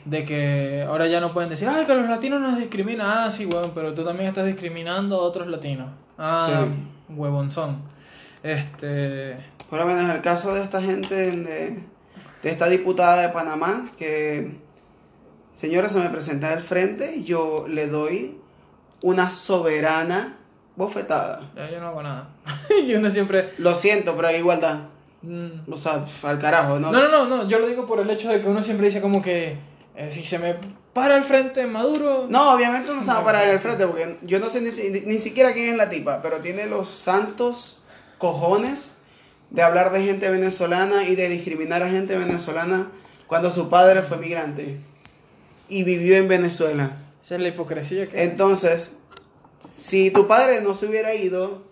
[0.03, 3.05] De que ahora ya no pueden decir, ay, que los latinos nos discriminan.
[3.07, 5.89] Ah, sí, weón, pero tú también estás discriminando a otros latinos.
[6.17, 6.65] Ah,
[7.09, 7.83] huevonzón.
[8.41, 9.37] Este.
[9.69, 11.79] Por lo menos el caso de esta gente, de,
[12.43, 14.57] de esta diputada de Panamá, que
[15.51, 18.37] señora se me presenta al frente y yo le doy
[19.01, 20.37] una soberana
[20.75, 21.51] bofetada.
[21.55, 22.29] Ya yo no hago nada.
[22.87, 23.53] y uno siempre.
[23.57, 24.79] Lo siento, pero hay igualdad.
[25.21, 26.91] mm, O sea, al carajo, ¿no?
[26.91, 29.01] No, no, no, no, yo lo digo por el hecho de que uno siempre dice
[29.01, 29.57] como que
[29.95, 30.55] eh, si se me
[30.93, 32.25] para al frente Maduro.
[32.29, 35.03] No, obviamente no se va a parar el frente porque yo no sé ni, si-
[35.05, 37.81] ni siquiera quién es la tipa, pero tiene los santos
[38.17, 38.94] cojones
[39.49, 42.87] de hablar de gente venezolana y de discriminar a gente venezolana
[43.27, 44.77] cuando su padre fue migrante
[45.69, 46.91] y vivió en Venezuela.
[47.23, 48.23] Esa es la hipocresía que.
[48.23, 48.97] Entonces,
[49.75, 51.63] si tu padre no se hubiera ido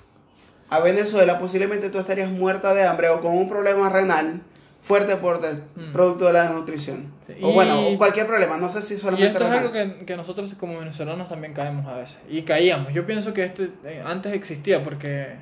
[0.70, 4.42] a Venezuela, posiblemente tú estarías muerta de hambre o con un problema renal
[4.82, 5.94] fuerte por Mm.
[5.94, 7.14] producto de la desnutrición.
[7.26, 9.72] Sí, O bueno, y- o cualquier problema, no sé si y solamente esto es algo
[9.72, 12.18] que, que nosotros como venezolanos también caemos a veces.
[12.30, 12.92] Y caíamos.
[12.94, 15.36] Yo pienso que esto eh, antes existía porque...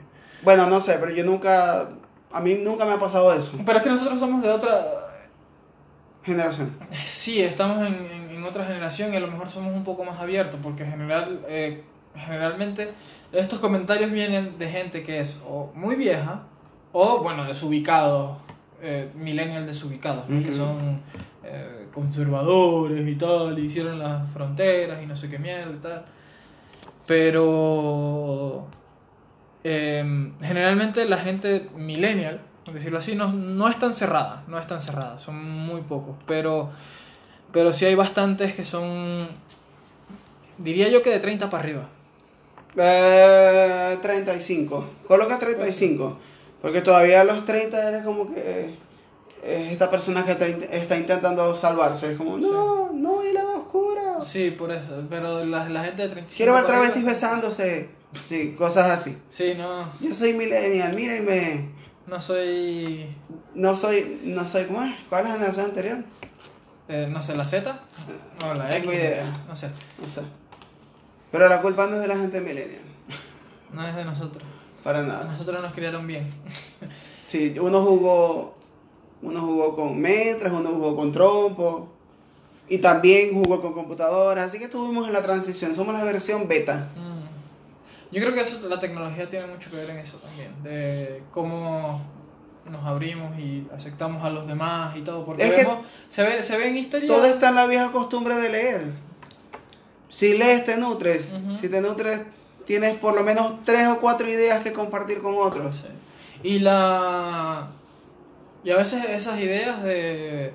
[0.44, 1.89] Bueno, no sé, pero yo nunca.
[2.34, 3.58] A mí nunca me ha pasado eso.
[3.65, 4.86] Pero es que nosotros somos de otra...
[6.24, 6.78] Generación.
[7.04, 10.20] Sí, estamos en, en- en otra generación y a lo mejor somos un poco más
[10.20, 11.84] abiertos porque general, eh,
[12.15, 12.91] generalmente
[13.32, 16.44] estos comentarios vienen de gente que es o muy vieja
[16.91, 18.38] o, bueno, desubicados,
[18.82, 20.44] eh, millennials desubicados, ¿no?
[20.44, 21.02] que son
[21.44, 26.06] eh, conservadores y tal, y hicieron las fronteras y no sé qué mierda y tal.
[27.08, 28.67] Pero
[29.63, 34.67] eh, generalmente la gente millennial, por decirlo así, no, no es tan cerrada, no es
[34.67, 36.69] tan cerrada, son muy pocos, pero,
[37.52, 39.28] pero sí hay bastantes que son,
[40.58, 41.89] diría yo que de 30 para arriba.
[42.78, 44.86] Eh, 35.
[45.08, 46.17] Coloca 35.
[46.62, 48.76] Porque todavía a los 30 eres como que.
[49.43, 52.12] eh, esta persona que está, está intentando salvarse.
[52.12, 53.60] Es como, no, no, y la da
[54.24, 57.90] Sí, por eso, pero la, la gente de 35 Quiero ver travestis besándose.
[58.30, 59.18] Sí, cosas así.
[59.30, 61.70] Sí, no, Yo soy millennial, mírenme.
[62.08, 63.08] no soy,
[63.56, 64.94] No soy, no soy, ¿cómo es?
[65.10, 65.98] ¿Cuál es la generación anterior?
[66.90, 67.80] eh, no sé, la Z,
[68.42, 69.24] no, la Tengo X, idea.
[69.48, 69.70] no sé,
[70.02, 70.22] No sé.
[71.32, 72.82] Pero la culpa no es de la gente millennial.
[73.74, 74.44] no es de nosotros.
[74.84, 75.24] Para nada.
[75.26, 76.28] nosotros nos criaron bien.
[77.24, 78.56] Sí, uno jugó,
[79.22, 81.94] uno jugó con metras, uno jugó con trompo
[82.72, 86.88] y también jugó con computadoras, así que estuvimos en la transición, somos la versión beta.
[86.96, 88.16] Mm.
[88.16, 92.02] Yo creo que eso, la tecnología tiene mucho que ver en eso también, de cómo
[92.70, 96.42] nos abrimos y aceptamos a los demás y todo, porque Es que- vemos, se, ve,
[96.42, 97.10] se ve en historia...
[97.10, 98.84] Todo está en la vieja costumbre de leer.
[100.08, 102.22] Si lees te nutres, si te nutres
[102.66, 105.76] tienes por lo menos tres o cuatro ideas que compartir con otros.
[105.76, 106.48] Sí.
[106.48, 107.68] Y la...
[108.64, 110.54] Y a veces esas ideas de...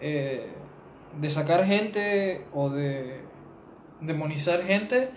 [0.00, 0.54] eh,
[1.18, 3.20] de sacar gente o de
[4.00, 5.10] demonizar gente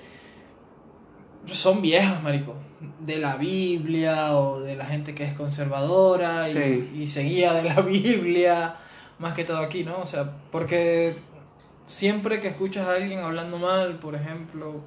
[1.48, 2.56] son viejas, marico.
[3.00, 6.92] De la Biblia o de la gente que es conservadora y, Sí.
[6.96, 8.76] y seguía de la Biblia,
[9.20, 9.98] más que todo aquí, ¿no?
[10.00, 11.16] O sea, porque
[11.86, 14.82] siempre que escuchas a alguien hablando mal, por ejemplo,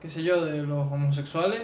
[0.00, 1.62] qué sé yo, de los homosexuales,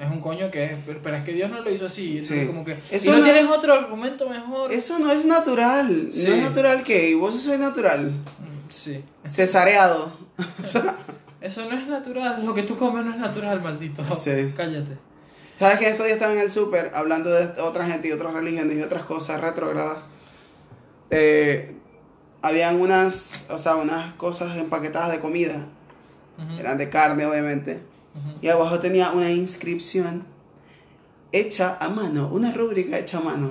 [0.00, 2.46] es un coño que es, pero es que Dios no lo hizo así, Sí.
[2.46, 2.78] como que...
[2.90, 4.72] Eso y no, no tienes es- otro argumento mejor.
[4.72, 6.08] Eso no es natural.
[6.10, 6.24] Sí.
[6.26, 8.06] No es natural que vos sois natural.
[8.10, 9.04] Mm, Sí.
[9.28, 10.12] Cesareado.
[11.40, 14.02] Eso no es natural, lo que tú comes no es natural, maldito.
[14.14, 14.52] Sí.
[14.56, 14.96] Cállate.
[15.58, 18.76] ¿Sabes que estos días estaba en el súper hablando de otra gente y otras religiones
[18.78, 19.98] y otras cosas retrógradas?
[21.10, 21.74] Eh,
[22.42, 25.66] habían unas, o sea, unas cosas empaquetadas de comida.
[26.58, 27.82] Eran de carne, obviamente.
[28.42, 30.26] Y abajo tenía una inscripción
[31.32, 33.50] hecha a mano, una rúbrica hecha a mano,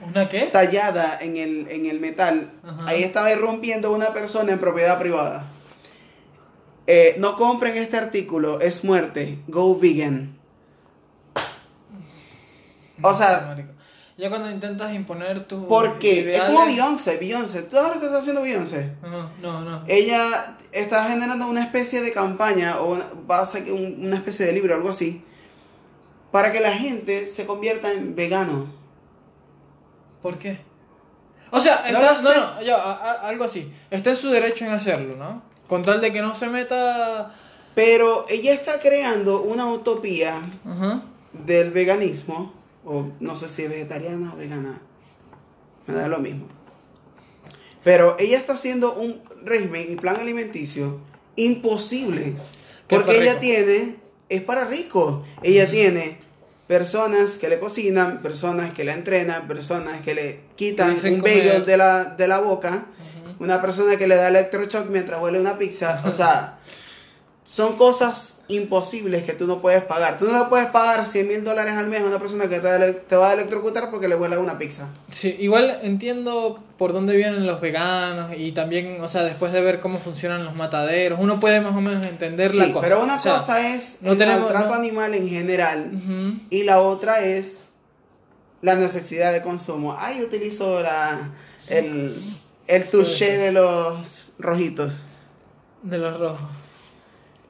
[0.00, 0.46] ¿Una qué?
[0.52, 2.52] tallada en el, en el metal.
[2.86, 5.46] Ahí estaba irrumpiendo una persona en propiedad privada.
[6.86, 10.36] eh, no compren este artículo, es muerte, go vegan.
[13.02, 13.72] O sea, Marico.
[14.18, 15.68] Ya cuando intentas imponer tu.
[15.68, 18.94] porque es como Beyoncé, Beyoncé, todo lo que está haciendo Beyoncé.
[19.02, 19.82] No, no, no.
[19.86, 22.96] Ella está generando una especie de campaña o
[23.30, 25.22] va a un- una especie de libro, algo así,
[26.32, 28.72] para que la gente se convierta en vegano.
[30.22, 30.60] ¿Por qué?
[31.50, 33.70] O sea, No está- no, no, ya, a- a- algo así.
[33.90, 35.42] Está en su derecho en hacerlo, ¿no?
[35.68, 37.34] Con tal de que no se meta.
[37.74, 41.02] Pero ella está creando una utopía Ajá.
[41.34, 42.54] del veganismo,
[42.86, 44.80] o no sé si es vegetariana o vegana,
[45.86, 46.46] me da lo mismo.
[47.84, 51.00] Pero ella está haciendo un régimen y plan alimenticio
[51.36, 52.34] imposible,
[52.88, 53.96] porque ella tiene,
[54.28, 56.18] es para rico, ella tiene
[56.66, 61.64] personas que le cocinan, personas que la entrenan, personas que le quitan dicen un bagel
[61.64, 62.86] de la, de la boca,
[63.38, 66.55] una persona que le da electroshock mientras huele una pizza, o sea,
[67.48, 70.18] son cosas imposibles que tú no puedes pagar.
[70.18, 73.14] Tú no le puedes pagar 100 mil dólares al mes a una persona que te,
[73.16, 74.88] va a electrocutar porque le huele una pizza.
[75.10, 79.78] Sí, igual entiendo por dónde vienen los veganos y también, o sea, después de ver
[79.78, 82.80] cómo funcionan los mataderos, uno puede más o menos entender la cosa.
[82.80, 85.92] pero una O sea, cosa es no el tenemos- maltrato no- animal en general
[86.50, 87.62] y la otra es
[88.60, 89.96] la necesidad de consumo.
[89.96, 91.30] Ahí utilizo la,
[91.68, 92.12] el,
[92.66, 95.04] el touché de los rojitos.
[95.84, 96.40] De los rojos.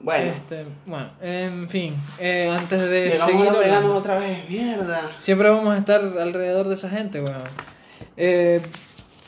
[0.07, 4.49] Bueno, Este, bueno, en fin, eh, antes de seguir hablando, otra vez.
[4.49, 5.01] Mierda.
[5.19, 7.43] siempre vamos a estar alrededor de esa gente, weón.
[8.17, 8.63] Eh,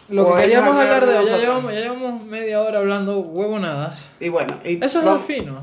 [0.09, 3.19] lo O que queríamos hablar de de hoy, ya llevamos, ya llevamos media hora hablando
[3.19, 4.09] huevonadas.
[4.21, 5.61] Y bueno, y Eso es lo fino.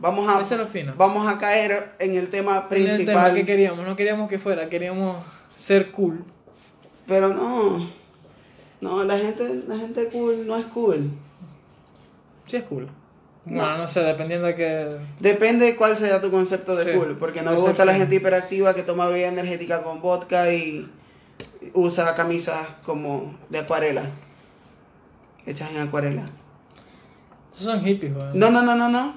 [0.00, 0.92] vamos a Eso es lo fino.
[0.98, 3.06] vamos a caer en el tema En el principal.
[3.06, 5.16] tema que queríamos, no queríamos que fuera, queríamos
[5.56, 6.26] ser cool.
[7.06, 7.88] Pero no.
[8.82, 11.10] No, la gente, la gente cool no es cool.
[12.46, 12.86] Sí es cool.
[13.48, 13.78] No.
[13.78, 14.98] No sé, dependiendo de que...
[15.20, 17.16] Depende de cuál sea tu concepto de Sí, cool.
[17.18, 20.90] Porque no me gusta la gente hiperactiva que toma bebida energética con vodka y
[21.74, 24.02] usa camisas como de acuarela.
[25.46, 26.24] Hechas en acuarela.
[27.50, 28.38] Esos son hippies, weón.
[28.38, 29.14] No, no, no, no, no.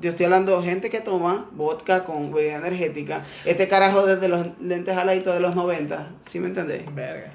[0.00, 3.24] Yo estoy hablando de gente que toma vodka con bebida energética.
[3.44, 6.14] Este carajo desde los lentes aladitos de los 90.
[6.20, 6.92] ¿Sí me entendés?
[6.94, 7.32] Verga.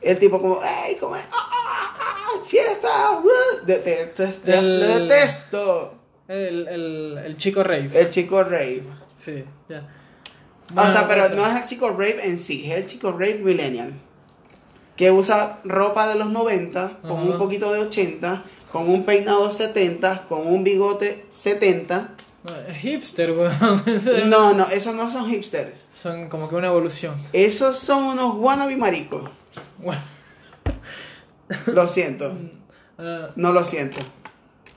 [0.00, 1.18] El tipo como, ¡ey, come!
[1.18, 1.98] ¡Ah, ah,
[2.46, 3.20] ¡Fiesta!
[3.22, 3.66] ¡Uh!
[4.46, 5.94] El- Lo detesto.
[6.28, 7.90] El, el, el chico rave.
[7.92, 8.82] El chico rave.
[9.16, 9.86] Sí, ya.
[10.76, 13.92] o sea, pero no es el chico rave en sí, es el chico rave millennial.
[14.96, 17.22] Que usa ropa de los 90, con Ajá.
[17.22, 22.14] un poquito de 80, con un peinado 70, con un bigote 70.
[22.44, 23.82] no, es hipster, weón.
[24.30, 25.88] No, no, esos no son hipsters.
[25.92, 27.14] Son como que una evolución.
[27.32, 29.28] Esos son unos wannabe maricos.
[29.78, 30.00] Bueno.
[31.66, 32.36] Lo siento.
[32.98, 33.98] ah, No lo siento.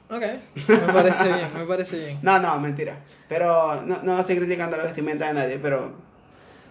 [0.10, 0.22] ok.
[0.68, 2.20] Me parece bien, me parece bien.
[2.22, 3.00] No, no, mentira.
[3.30, 5.94] Pero no, no estoy criticando la vestimenta de nadie, pero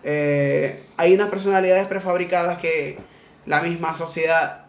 [0.04, 2.98] eh, hay unas personalidades prefabricadas que
[3.46, 4.66] la misma sociedad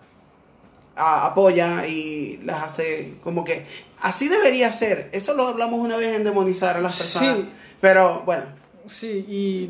[0.95, 3.65] a- apoya y las hace como que
[4.01, 5.09] así debería ser.
[5.11, 7.37] Eso lo hablamos una vez en demonizar a las personas.
[7.37, 7.49] Sí.
[7.81, 8.45] Pero bueno,
[8.85, 9.69] Sí, y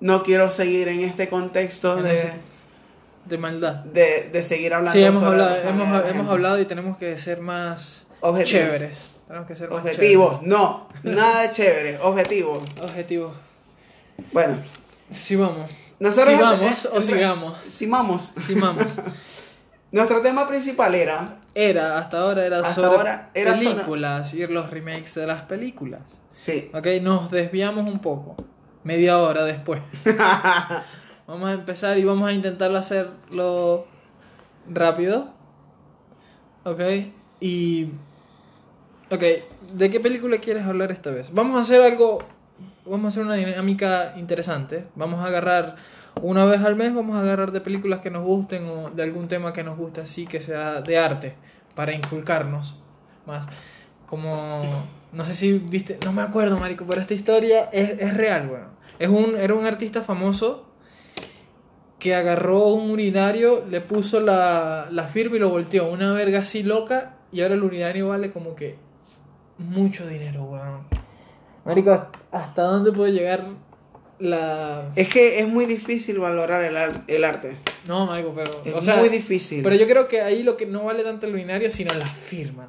[0.00, 2.32] no quiero seguir en este contexto En de,
[3.24, 3.84] de maldad.
[3.84, 7.16] de, de seguir hablando Sí, hemos sobre la hablado, hemos, hemos hablado y tenemos que
[7.18, 8.50] ser más Objetivos.
[8.50, 8.98] chéveres.
[9.28, 12.64] Tenemos que ser más Objetivos, no, nada de chévere, objetivos.
[12.64, 12.84] chéveres.
[12.90, 13.32] Objetivos.
[14.32, 14.56] Bueno,
[15.08, 15.70] Si vamos.
[16.00, 17.58] nosotros si vamos eh, o sigamos.
[17.64, 18.32] Si vamos.
[18.36, 18.98] Si vamos.
[19.92, 24.46] Nuestro tema principal era, Era, hasta ahora era Hasta sobre ahora era sobre- películas y
[24.46, 26.20] los remakes de las películas.
[26.30, 28.36] sí, Ok, nos desviamos un poco.
[28.84, 29.82] Media hora después.
[31.30, 33.86] vamos a empezar y vamos a intentarlo hacerlo
[34.68, 35.32] rápido.
[36.64, 36.80] Ok,
[37.40, 37.90] y.
[39.10, 39.22] Ok,
[39.72, 41.32] ¿de qué película quieres hablar esta vez?
[41.32, 42.18] Vamos a hacer algo.
[42.84, 44.86] Vamos a hacer una dinámica interesante.
[44.96, 45.76] Vamos a agarrar.
[46.22, 49.28] Una vez al mes vamos a agarrar de películas que nos gusten o de algún
[49.28, 51.34] tema que nos guste así, que sea de arte,
[51.76, 52.76] para inculcarnos
[53.26, 53.46] más.
[54.06, 54.64] Como,
[55.12, 58.68] no sé si viste, no me acuerdo, marico, pero esta historia es, es real, weón.
[58.98, 60.69] Es un, era un artista famoso
[62.00, 65.88] que agarró un urinario, le puso la, la firma y lo volteó.
[65.88, 68.74] Una verga así loca y ahora el urinario vale como que
[69.58, 70.80] mucho dinero, weón.
[71.64, 73.44] Marico, ¿hasta dónde puede llegar
[74.18, 74.90] la...
[74.96, 77.56] es que es muy difícil valorar el, ar- el arte.
[77.86, 78.50] No, marico, pero...
[78.64, 79.62] Es o sea, muy difícil.
[79.62, 82.68] Pero yo creo que ahí lo que no vale tanto el urinario, sino la firma.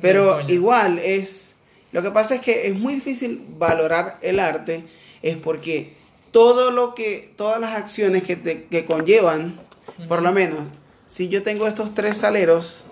[0.00, 1.56] Pero igual es,
[1.92, 4.84] lo que pasa es que es muy difícil valorar el arte,
[5.22, 5.94] es porque
[6.32, 9.60] todo lo que, todas las acciones que, te- que conllevan,
[10.08, 10.58] por lo menos,
[11.06, 12.86] si yo tengo estos tres saleros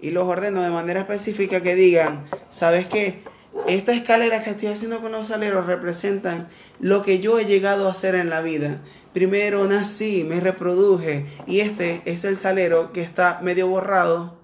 [0.00, 3.22] y los ordeno de manera específica que digan ¿sabes qué?
[3.66, 6.48] Estas escaleras que estoy haciendo con los aleros representan
[6.80, 8.80] lo que yo he llegado a hacer en la vida.
[9.12, 14.36] Primero nací, me reproduje y este es el salero que está medio borrado.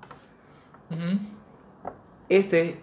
[0.91, 1.19] Ujú.
[2.29, 2.79] Este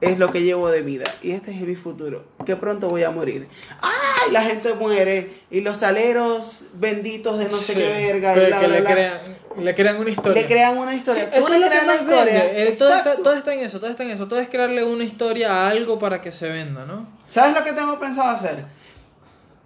[0.00, 3.10] es lo que llevo de vida y este es mi futuro, que pronto voy a
[3.10, 3.48] morir.
[3.82, 4.32] ¡Ay!
[4.32, 8.66] La gente muere y los saleros benditos de no sé qué verga y bla, que
[8.66, 9.18] bla, le, bla, crean,
[9.58, 10.42] le crean una historia.
[10.42, 11.24] le crean una historia.
[11.24, 12.44] Sí, Tú eso le es lo que más historia.
[12.64, 14.26] Eh, todo, está, todo está en eso, todo está en eso.
[14.28, 17.06] Todo es crearle una historia a algo para que se venda, ¿no?
[17.28, 18.64] ¿Sabes lo que tengo pensado hacer?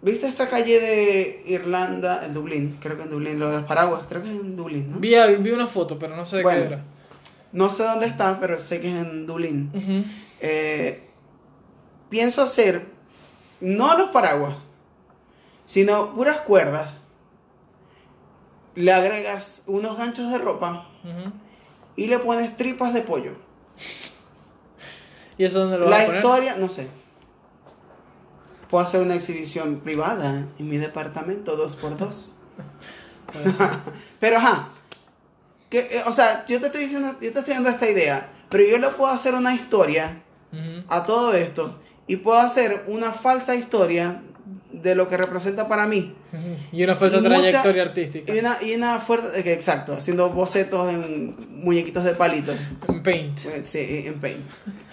[0.02, 2.76] ¿Viste esta calle de Irlanda, en Dublín?
[2.80, 4.98] Creo que en Dublín, lo de los paraguas, creo que es en Dublín, ¿no?
[4.98, 6.60] Vi, vi una foto, pero no sé de Bueno.
[6.60, 6.82] qué era.
[7.52, 9.70] No sé dónde está, pero sé que es en Dublín.
[9.72, 10.04] Ujú.
[10.40, 11.08] Eh,
[12.10, 12.86] pienso hacer,
[13.60, 14.58] no los paraguas,
[15.66, 17.04] sino puras cuerdas.
[18.74, 20.88] Le agregas unos ganchos de ropa
[21.96, 23.36] y le pones tripas de pollo.
[25.38, 26.20] ¿Y eso dónde lo vas La a poner?
[26.24, 26.88] historia, no sé.
[28.70, 32.34] Puedo hacer una exhibición privada en mi departamento 2x2.
[34.20, 34.68] Pero ajá.
[35.70, 38.30] Que, eh, o sea, yo te estoy diciendo, yo te estoy dando esta idea.
[38.48, 40.22] Pero yo le puedo hacer una historia
[40.88, 41.78] A todo esto.
[42.06, 44.22] Y puedo hacer una falsa historia
[44.72, 46.14] de lo que representa para mí.
[46.72, 48.34] Y una falsa Y mucha- trayectoria artística.
[48.34, 49.38] Y una, y una fuerte.
[49.48, 51.34] eh, Exacto, haciendo bocetos en
[51.64, 52.56] muñequitos de palitos.
[52.88, 53.38] En Paint.
[53.46, 54.40] Eh, Sí, en Paint.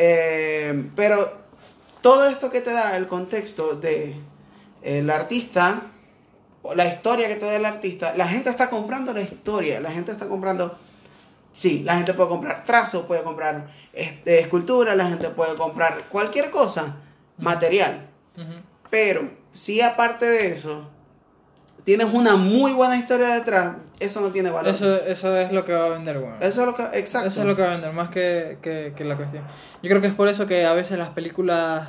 [0.00, 1.28] Eh, pero
[2.02, 4.14] todo esto que te da el contexto de
[4.82, 5.82] el artista,
[6.62, 9.90] o la historia que te da el artista, la gente está comprando la historia, la
[9.90, 10.78] gente está comprando,
[11.52, 16.50] sí, la gente puede comprar trazos, puede comprar este, escultura, la gente puede comprar cualquier
[16.50, 16.96] cosa,
[17.36, 18.08] material,
[18.90, 20.88] pero si aparte de eso
[21.84, 24.72] tienes una muy buena historia detrás, eso no tiene valor.
[24.72, 26.36] Eso, eso es lo que va a vender, bueno.
[26.40, 27.28] Eso es lo que, exacto.
[27.28, 29.44] Eso es lo que va a vender, más que, que, que la cuestión.
[29.82, 31.88] Yo creo que es por eso que a veces las películas,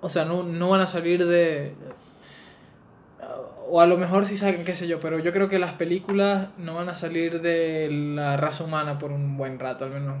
[0.00, 1.74] o sea, no, no van a salir de...
[3.76, 6.46] O a lo mejor sí saben, qué sé yo, pero yo creo que las películas
[6.58, 10.14] no van a salir de la raza humana por un buen rato, al menos.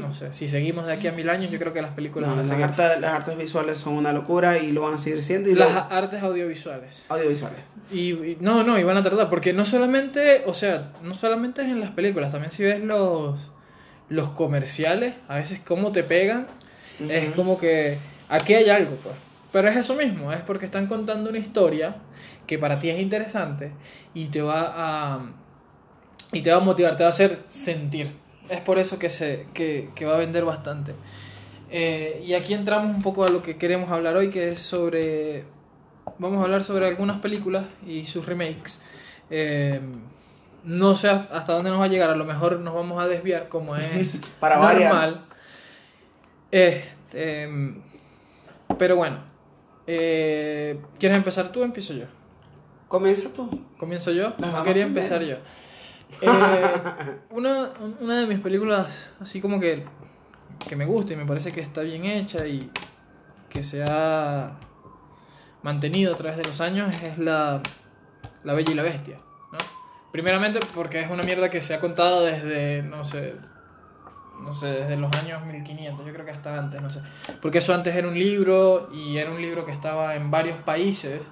[0.00, 2.36] No sé, si seguimos de aquí a mil años, yo creo que las películas No,
[2.36, 5.24] van a las, artes, las artes visuales son una locura y lo van a seguir
[5.24, 5.50] siendo.
[5.50, 7.04] Y Las artes audiovisuales.
[7.08, 7.58] audiovisuales.
[7.90, 11.62] Y, y- no, no, y van a tratar, porque no solamente, o sea, no solamente
[11.62, 13.50] es en las películas, también si ves los,
[14.08, 16.46] los comerciales, a veces cómo te pegan,
[17.08, 17.98] es como que
[18.28, 19.16] aquí hay algo, pues.
[19.52, 21.96] Pero es eso mismo, es porque están contando una historia
[22.46, 23.72] que para ti es interesante
[24.14, 25.20] y te va a
[26.32, 28.12] y te va a motivar, te va a hacer sentir.
[28.48, 30.94] Es por eso que se que, que va a vender bastante.
[31.70, 35.44] Eh, y aquí entramos un poco a lo que queremos hablar hoy, que es sobre
[36.18, 38.80] vamos a hablar sobre algunas películas y sus remakes.
[39.30, 39.80] Eh,
[40.64, 43.48] no sé hasta dónde nos va a llegar, a lo mejor nos vamos a desviar
[43.48, 45.24] como es Para normal.
[46.50, 47.80] Em,
[48.78, 49.18] pero bueno,
[49.92, 52.04] eh, ¿quieres empezar tú o empiezo yo?
[52.86, 53.66] Comienza tú.
[53.76, 54.34] ¿Comienzo yo?
[54.38, 55.36] No quería empezar yo.
[56.22, 57.70] Eh, una,
[58.00, 59.84] una de mis películas, así como que,
[60.68, 62.68] que me gusta y me parece que está bien hecha y
[63.48, 64.58] que se ha
[65.62, 67.62] mantenido a través de los años, es la,
[68.42, 69.18] la Bella y la Bestia.
[69.52, 69.58] ¿no?
[70.10, 73.36] Primeramente porque es una mierda que se ha contado desde, no sé,
[74.42, 77.00] no sé, desde los años 1500, yo creo que hasta antes, no sé.
[77.42, 81.22] Porque eso antes era un libro y era un libro que estaba en varios países.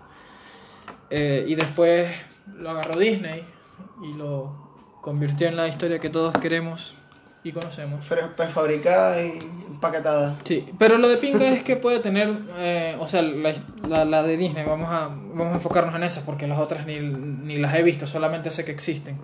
[1.10, 2.10] Eh, y después
[2.58, 3.44] lo agarró Disney
[4.02, 4.68] y lo
[5.00, 6.94] convirtió en la historia que todos queremos
[7.44, 8.04] y conocemos.
[8.06, 9.38] Pre- Prefabricada y
[9.70, 10.36] empaquetada.
[10.44, 13.54] Sí, pero lo de Pinga es que puede tener, eh, o sea, la,
[13.88, 16.98] la, la de Disney, vamos a, vamos a enfocarnos en esas porque las otras ni,
[16.98, 19.18] ni las he visto, solamente sé que existen.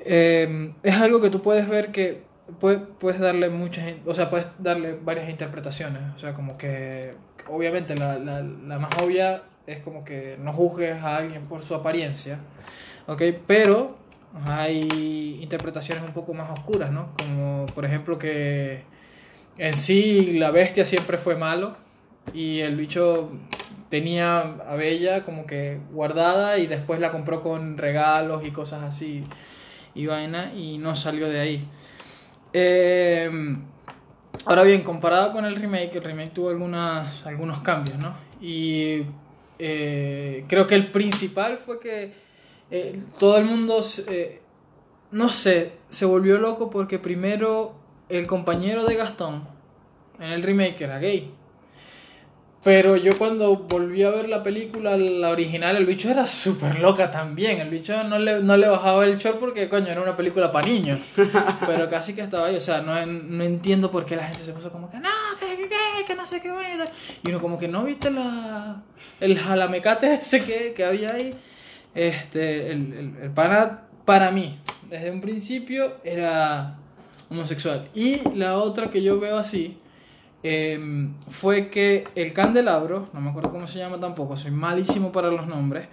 [0.00, 2.22] Eh, es algo que tú puedes ver que
[2.60, 7.14] puede- puedes darle muchas, o sea, puedes darle varias interpretaciones, o sea, como que
[7.48, 11.74] obviamente la, la, la más obvia es como que no juzgues a alguien por su
[11.74, 12.38] apariencia,
[13.06, 13.22] ¿ok?
[13.46, 13.96] Pero
[14.46, 17.10] hay interpretaciones un poco más oscuras, ¿no?
[17.18, 18.82] Como por ejemplo que
[19.58, 21.76] en sí la bestia siempre fue malo
[22.32, 23.30] y el bicho
[23.88, 29.24] tenía a Bella como que guardada y después la compró con regalos y cosas así
[29.94, 31.68] y vaina y no salió de ahí.
[32.52, 33.30] Eh,
[34.46, 38.14] ahora bien, comparado con el remake, el remake tuvo algunas, algunos cambios, ¿no?
[38.40, 39.02] Y
[39.58, 42.12] eh, creo que el principal fue que
[42.70, 44.40] eh, todo el mundo, eh,
[45.10, 47.74] no sé, se volvió loco porque primero
[48.08, 49.48] el compañero de Gastón
[50.20, 51.32] en el remake era gay.
[52.64, 57.08] Pero yo cuando volví a ver la película, la original, el bicho era súper loca
[57.08, 57.60] también.
[57.60, 60.68] El bicho no le, no le bajaba el short porque, coño, era una película para
[60.68, 61.00] niños.
[61.66, 62.56] Pero casi que estaba ahí.
[62.56, 65.46] O sea, no, no entiendo por qué la gente se puso como que, no, que,
[65.56, 66.84] que, que, que no sé qué bueno.
[67.24, 68.82] Y uno como que no viste la,
[69.20, 71.34] el jalamecate ese que, que había ahí.
[71.94, 74.58] Este, el, el, el pana, para mí,
[74.90, 76.76] desde un principio, era
[77.30, 77.88] homosexual.
[77.94, 79.78] Y la otra que yo veo así
[80.42, 85.28] eh, fue que el candelabro, no me acuerdo cómo se llama tampoco, soy malísimo para
[85.28, 85.88] los nombres.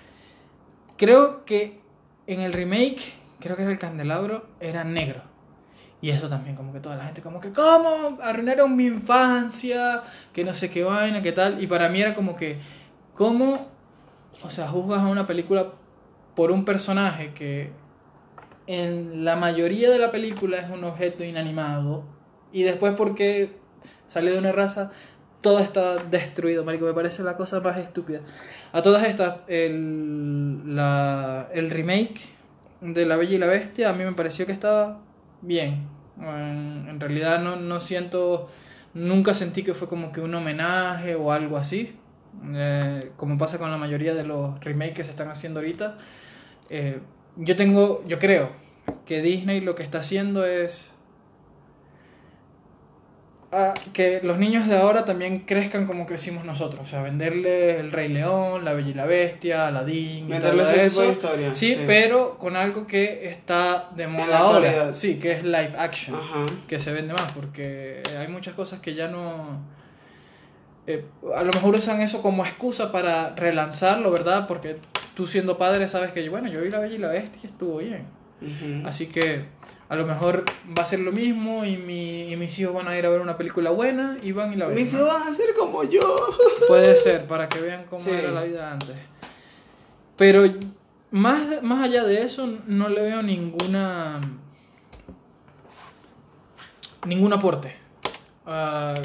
[0.98, 1.82] Creo que
[2.28, 5.22] en el remake, creo que era el candelabro, era negro.
[6.02, 8.20] Y eso también, como que toda la gente, como que, ¿cómo?
[8.22, 11.64] Arruinaron mi infancia, que no sé qué vaina, qué tal.
[11.64, 12.60] Y para mí era como que,
[13.16, 13.68] ¿cómo?
[14.44, 15.74] O sea, juzgas a una película
[16.36, 17.72] por un personaje que
[18.68, 22.04] en la mayoría de la película es un objeto inanimado.
[22.52, 23.65] Y después porque
[24.08, 24.92] sale de una raza,
[25.42, 26.86] todo está destruido, marico.
[26.86, 28.22] Me parece la cosa más estúpida.
[28.74, 32.20] A todas estas, el, la, el remake
[32.82, 35.02] de La Bella y la Bestia a mí me pareció que estaba
[35.42, 35.88] bien.
[36.20, 38.50] En, realidad no, no siento,
[38.94, 41.96] nunca sentí que fue como que un homenaje o algo así.
[42.54, 45.98] Eh, como pasa con la mayoría de los remakes que se están haciendo ahorita.
[46.70, 47.00] Eh,
[47.38, 48.50] yo tengo, yo creo
[49.06, 50.95] que Disney lo que está haciendo es
[53.56, 57.92] a que los niños de ahora también crezcan como crecimos nosotros, o sea, venderle el
[57.92, 61.02] Rey León, la Bella y la Bestia, Aladdin, y Meterle todo ese eso.
[61.02, 61.84] tipo de historia, sí, sí.
[61.88, 66.46] pero con algo que está de moda ahora, sí, que es live action, Ajá.
[66.68, 69.62] que se vende más, porque hay muchas cosas que ya no
[70.88, 71.04] eh,
[71.36, 74.48] a lo mejor usan eso como excusa para relanzarlo, ¿verdad?
[74.48, 74.78] Porque
[75.16, 77.78] tú siendo padre sabes que, bueno, yo vi La Bella y la Bestia y estuvo
[77.78, 78.06] bien.
[78.86, 79.46] Así que
[79.88, 80.46] a lo mejor
[80.78, 83.22] va a ser lo mismo y, mi, y mis hijos van a ir a ver
[83.22, 84.76] una película buena y van y la ven.
[84.76, 86.02] Mis hijos van a ser como yo.
[86.68, 88.10] Puede ser, para que vean cómo Sí.
[88.12, 88.98] era la vida antes.
[90.18, 90.44] Pero
[91.12, 94.20] más, más allá de eso, no le veo ninguna.
[97.06, 97.76] ningún aporte
[98.46, 98.96] a,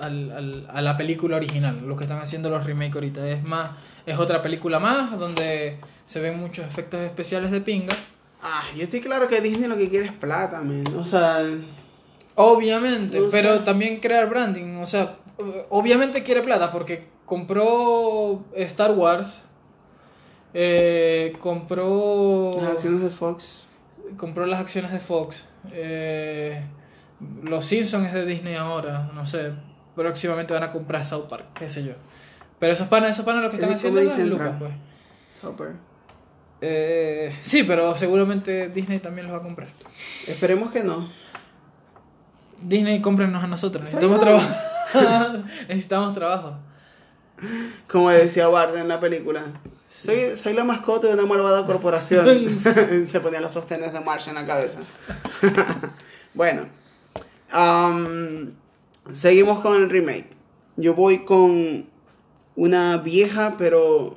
[0.00, 1.80] al- al- a la película original.
[1.86, 3.28] Lo que están haciendo los remakes ahorita.
[3.28, 3.72] Es más,
[4.06, 7.94] es otra película más donde se ven muchos efectos especiales de pinga.
[8.42, 10.82] Ah, yo estoy claro que Disney lo que quiere es plata, man.
[10.98, 11.42] O sea,
[12.34, 15.16] Obviamente, pero también crear branding, o sea,
[15.68, 19.42] obviamente quiere plata porque compró Star Wars,
[20.54, 23.66] eh, compró las acciones de Fox.
[24.16, 26.64] compró las acciones de Fox, eh,
[27.42, 29.52] los Simpsons es de Disney ahora, no sé,
[29.94, 31.92] próximamente van a comprar South Park, qué sé yo.
[32.58, 34.72] Pero esos panas, esos panas lo que están Es haciendo es lucas, pues.
[35.42, 35.91] Topper.
[36.64, 39.68] Eh, sí, pero seguramente Disney también los va a comprar.
[40.28, 41.10] Esperemos que no.
[42.62, 44.48] Disney, cómprenos a nosotros, necesitamos trabajo.
[45.68, 46.58] necesitamos trabajo.
[47.88, 49.42] Como decía Bart en la película.
[49.88, 52.56] Soy, soy la mascota de una malvada corporación.
[53.06, 54.78] Se ponía los sostenes de Marsh en la cabeza.
[56.32, 56.68] bueno.
[59.12, 60.30] seguimos con el remake.
[60.76, 61.86] Yo voy con
[62.54, 64.16] una vieja pero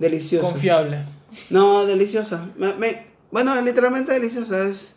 [0.00, 0.50] deliciosa.
[0.50, 1.19] Confiable.
[1.50, 2.48] No, deliciosa.
[2.56, 4.66] Me- me- bueno, literalmente deliciosa.
[4.66, 4.94] Es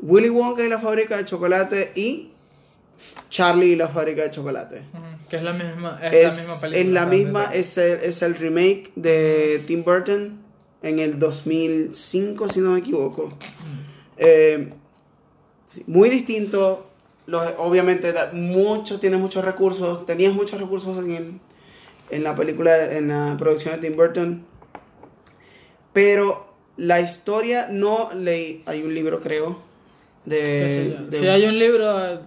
[0.00, 2.30] Willy Wonka y la fábrica de chocolate y
[3.28, 4.82] Charlie y la fábrica de chocolate.
[5.28, 6.80] Que es la misma, es, Es, la misma película.
[6.80, 10.38] es la misma, es el, es el remake de Tim Burton
[10.82, 13.32] en el 2005, si no me equivoco.
[14.16, 14.72] Eh,
[15.86, 16.86] muy distinto.
[17.26, 20.04] Los, obviamente, da mucho, tiene muchos recursos.
[20.06, 21.40] Tenías muchos recursos en, el-
[22.10, 24.44] en la película, en la producción de Tim Burton.
[25.92, 28.62] Pero la historia no leí.
[28.66, 29.58] Hay un libro, creo.
[30.24, 32.20] De, de- Si hay un libro,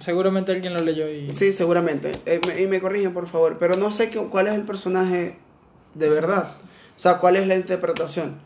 [0.00, 1.30] seguramente alguien lo leyó y...
[1.32, 2.12] Sí, seguramente.
[2.26, 3.56] Eh, me- y me corrigen, por favor.
[3.58, 5.36] Pero no sé qué- cuál es el personaje
[5.94, 6.52] de verdad.
[6.96, 8.38] O sea, cuál es la interpretación.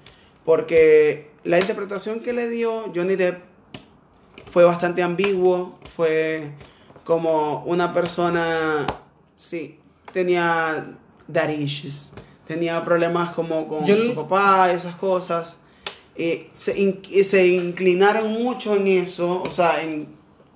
[0.44, 3.42] Porque la interpretación que le dio Johnny Depp
[4.50, 5.78] fue bastante ambiguo.
[5.94, 6.50] Fue
[7.04, 8.86] como una persona.
[9.36, 9.78] Sí,
[10.12, 10.96] tenía
[11.28, 12.10] daddy issues.
[12.54, 15.56] Tenía problemas como con Yo su papá esas cosas.
[16.16, 20.06] Eh, se, in- y se inclinaron mucho en eso, o sea, en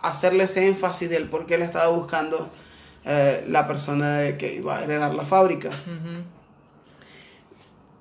[0.00, 2.48] hacerle ese énfasis del por qué él estaba buscando
[3.04, 5.70] eh, la persona de que iba a heredar la fábrica.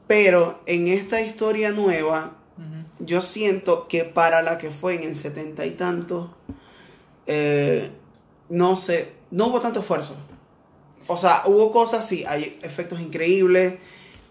[0.07, 2.31] Pero en esta historia nueva,
[2.99, 6.35] yo siento que para la que fue en el setenta y tanto,
[7.27, 7.89] eh,
[8.49, 10.15] no sé, no hubo tanto esfuerzo.
[11.07, 13.75] O sea, hubo cosas, sí, hay efectos increíbles,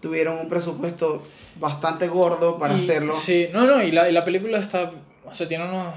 [0.01, 1.23] tuvieron un presupuesto
[1.59, 3.13] bastante gordo para Y- hacerlo.
[3.13, 4.91] Sí, no, no, y la, y la película está,
[5.25, 5.93] o sea, tiene unos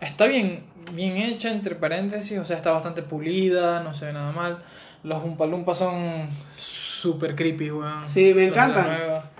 [0.00, 4.32] está bien, bien hecha, entre paréntesis, o sea, está bastante pulida, no se ve nada
[4.32, 4.62] mal.
[5.02, 8.06] Los Umpalumpas son súper creepy, weón.
[8.06, 8.86] Sí, me encantan.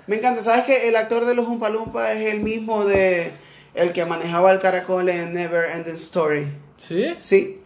[0.07, 0.43] Me encanta.
[0.43, 3.33] ¿Sabes que el actor de los Umpalumpa es el mismo de
[3.75, 6.47] el que manejaba el caracol en Never Ending Story?
[6.79, 7.15] ¿Sí?
[7.19, 7.61] Sí.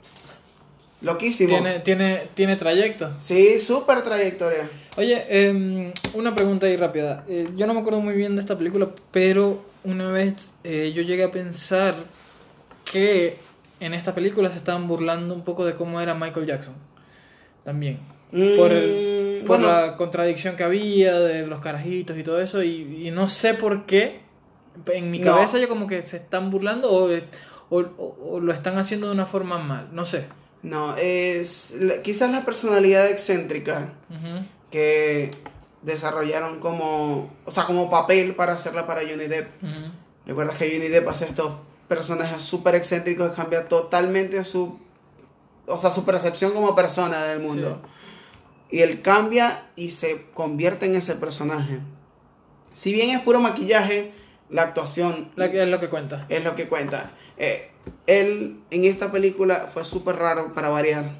[1.04, 1.50] Loquísimo.
[1.50, 3.10] Tiene, tiene, tiene trayecto.
[3.18, 4.68] Sí, súper trayectoria.
[4.96, 7.24] Oye, em, una pregunta ahí rápida.
[7.28, 11.02] Eh, yo no me acuerdo muy bien de esta película, pero una vez eh, yo
[11.02, 11.94] llegué a pensar
[12.90, 13.36] que
[13.80, 16.74] en esta película se estaban burlando un poco de cómo era Michael Jackson.
[17.64, 17.98] También.
[18.56, 19.66] Por, el- Mm, por bueno.
[19.72, 22.62] la contradicción que había de los carajitos y todo eso.
[22.62, 24.20] Y, y no sé por qué.
[24.86, 25.26] En mi No.
[25.34, 27.10] cabeza yo como que se están burlando o,
[27.70, 29.88] o, o- o lo están haciendo de una forma mal.
[29.92, 30.24] No sé.
[30.64, 33.92] No, es la- quizás la personalidad excéntrica
[34.70, 35.30] que
[35.82, 39.48] desarrollaron como, o sea, como papel para hacerla para Johnny Depp.
[40.26, 41.52] Recuerdas que Johnny Depp hace estos
[41.86, 44.80] personajes súper excéntricos que cambia totalmente su,
[45.66, 47.82] o sea, su percepción como persona del mundo.
[48.70, 51.78] Y él cambia y se convierte en ese personaje.
[52.72, 54.12] Si bien es puro maquillaje,
[54.48, 56.24] la actuación La es lo que cuenta.
[56.30, 57.10] es lo que cuenta.
[57.36, 57.70] Eh,
[58.06, 61.10] él en esta película fue súper raro para variar.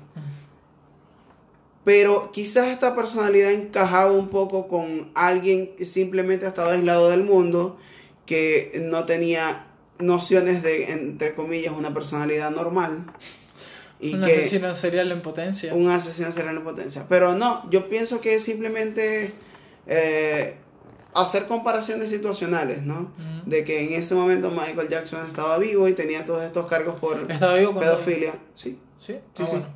[1.85, 7.79] Pero quizás esta personalidad encajaba un poco con alguien que simplemente estaba aislado del mundo,
[8.25, 9.67] que no tenía
[9.99, 13.05] nociones de, entre comillas, una personalidad normal.
[14.01, 15.75] Y un que asesino serial en potencia.
[15.75, 17.07] un asesino serial en potencia.
[17.09, 19.33] Pero no, yo pienso que simplemente
[19.87, 20.57] eh,
[21.15, 23.13] hacer comparaciones situacionales, ¿no?
[23.47, 27.27] De que en ese momento Michael Jackson estaba vivo y tenía todos estos cargos por
[27.27, 28.33] vivo pedofilia.
[28.55, 28.79] Sí.
[28.99, 29.13] ¿Sí?
[29.37, 29.51] Sí, Ah, sí.
[29.53, 29.67] bueno.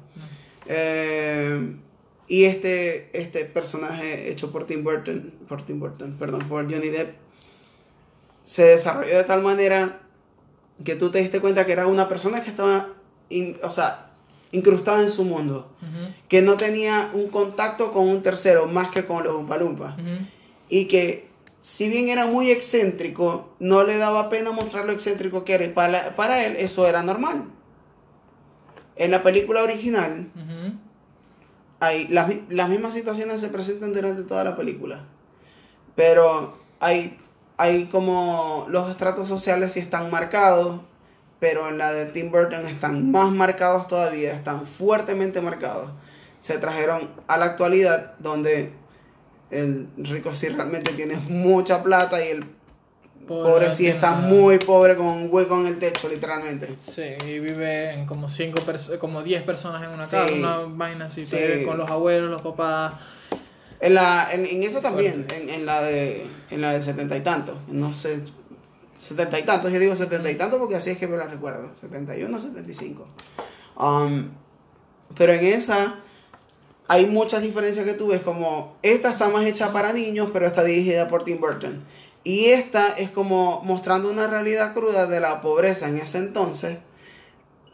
[0.66, 1.76] Eh,
[2.28, 7.14] y este, este personaje hecho por Tim Burton, por Tim Burton, perdón, por Johnny Depp,
[8.45, 10.01] se desarrolló de tal manera
[10.84, 12.89] que tú te diste cuenta que era una persona que estaba,
[13.30, 14.11] in- o sea,
[14.53, 15.70] incrustada en su mundo,
[16.28, 20.24] que no tenía un contacto con un tercero más que con los Umpalumpas, ujú.
[20.68, 21.28] y que
[21.61, 25.70] si bien era muy excéntrico, no le daba pena mostrar lo excéntrico que era, y
[25.70, 27.44] para, para él eso era normal.
[28.96, 30.30] En la película original,
[31.80, 35.04] hay las, las mismas situaciones se presentan durante toda la película.
[35.94, 37.18] Pero hay,
[37.56, 40.80] hay como los estratos sociales sí están marcados,
[41.40, 45.90] pero en la de Tim Burton están más marcados todavía, están fuertemente marcados.
[46.40, 48.72] Se trajeron a la actualidad donde
[49.51, 52.44] el rico sí realmente tiene mucha plata y el
[53.26, 54.28] pobre sí tiene está nada.
[54.28, 56.68] muy pobre con un hueco en el techo, literalmente.
[56.80, 58.62] Sí, y vive en como cinco
[58.99, 60.16] como 10 personas en una Sí.
[60.16, 61.36] casa, una vaina así, Sí.
[61.36, 62.94] vive con los abuelos, los papás.
[63.80, 67.20] En, la, en, en esa también, en, en la de en la del setenta y
[67.20, 68.22] tantos, no sé,
[68.99, 71.72] setenta y tantos, yo digo setenta y tantos porque así es que me la recuerdo,
[71.74, 73.05] 71, 75.
[73.78, 74.30] Um,
[75.16, 75.94] pero en esa
[76.89, 80.64] hay muchas diferencias que tú ves, como esta está más hecha para niños, pero está
[80.64, 81.84] dirigida por Tim Burton.
[82.24, 86.78] Y esta es como mostrando una realidad cruda de la pobreza en ese entonces,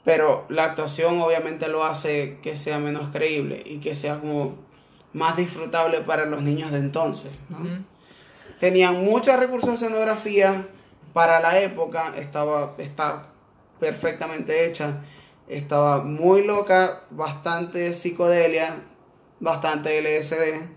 [0.05, 4.57] pero la actuación obviamente lo hace que sea menos creíble y que sea como
[5.13, 7.31] más disfrutable para los niños de entonces.
[8.59, 10.67] Tenían muchos recursos de escenografía
[11.13, 13.23] para la época, estaba está
[13.79, 15.03] perfectamente hecha,
[15.47, 18.75] estaba muy loca, bastante psicodelia,
[19.45, 20.69] bastante LSD.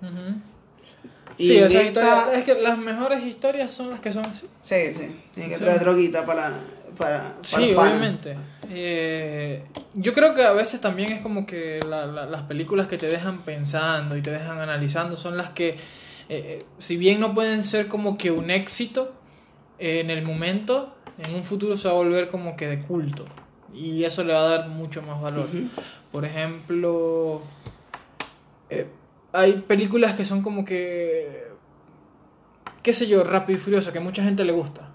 [1.40, 4.48] Y Sí, esa historia, es que las mejores historias son las que son así.
[4.62, 5.64] Sí, sí, tiene que Sí.
[5.64, 6.52] traer droguita para,
[6.98, 8.36] para, para Sí, obviamente.
[8.70, 9.64] Eh,
[9.94, 13.08] yo creo que a veces también es como que la- la- las películas que te
[13.08, 15.78] dejan pensando y te dejan analizando son las que,
[16.28, 19.14] eh, si bien no pueden ser como que un éxito
[19.80, 23.26] eh, en el momento, en un futuro se va a volver como que de culto.
[23.76, 25.50] Y eso le va a dar mucho más valor.
[26.12, 27.44] Por ejemplo,
[28.70, 28.88] eh,
[29.34, 31.48] hay películas que son como que,
[32.84, 34.90] qué sé yo, Rápido y Furioso, que mucha gente le gusta.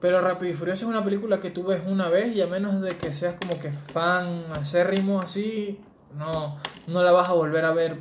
[0.00, 2.80] Pero Rápido y Furioso es una película que tú ves una vez y a menos
[2.82, 5.80] de que seas como que fan acérrimo así,
[6.16, 7.98] no, no la vas a volver a ver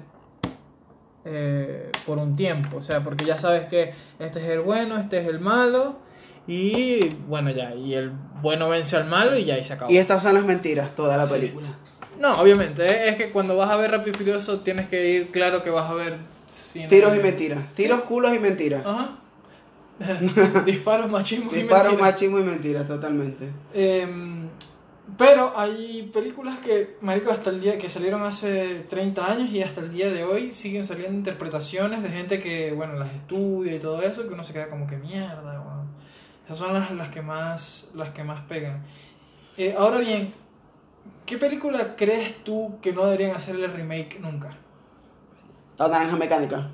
[1.25, 2.77] eh, por un tiempo.
[2.77, 5.97] O sea, porque ya sabes que este es el bueno, este es el malo.
[6.45, 9.89] Y bueno, ya, y el bueno vence al malo y ya y se acabó.
[9.91, 11.33] Y estas son las mentiras, toda la Sí.
[11.35, 11.67] película.
[12.19, 15.31] No, obviamente, eh, es que cuando vas a ver Rápido y Furioso tienes que ir
[15.31, 16.87] claro que vas a ver cine.
[16.87, 17.73] Tiros y mentiras.
[17.73, 18.85] Tiros, culos y mentiras.
[18.85, 19.17] Ajá.
[20.65, 22.11] Disparos, machismo y Disparos, mentiras.
[22.11, 23.49] machismo y mentiras, totalmente.
[23.73, 24.47] Em,
[25.17, 29.81] pero hay películas que, marico, hasta el día que salieron hace 30 años y hasta
[29.81, 34.01] el día de hoy siguen saliendo interpretaciones de gente que, bueno, las estudia y todo
[34.01, 35.87] eso, que uno se queda como que mierda, weón.
[36.45, 38.83] Esas son las, las que más las que más pegan.
[39.55, 40.33] Eh, ahora bien,
[41.25, 44.57] ¿qué película crees tú que no deberían hacerle remake nunca?
[45.77, 46.69] La naranja mecánica.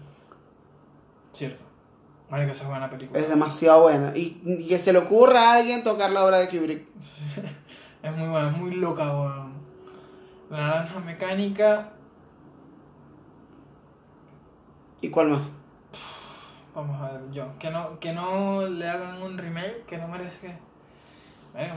[1.32, 1.64] Cierto.
[2.30, 3.20] Marica, esa es buena película.
[3.20, 4.16] Es demasiado buena.
[4.16, 6.86] Y, y que se le ocurra a alguien tocar la obra de Kubrick.
[8.02, 9.52] Es muy buena, es muy loca, weón.
[10.50, 11.89] La naranja mecánica.
[15.02, 15.50] ¿Y cuál más?
[16.74, 17.60] Vamos a ver, yo.
[17.60, 20.54] Que no, que no le hagan un remake, que no que.
[21.54, 21.74] Venga.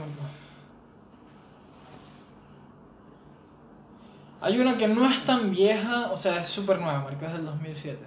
[4.43, 7.45] Hay una que no es tan vieja, o sea, es súper nueva, marico, es del
[7.45, 7.97] 2007.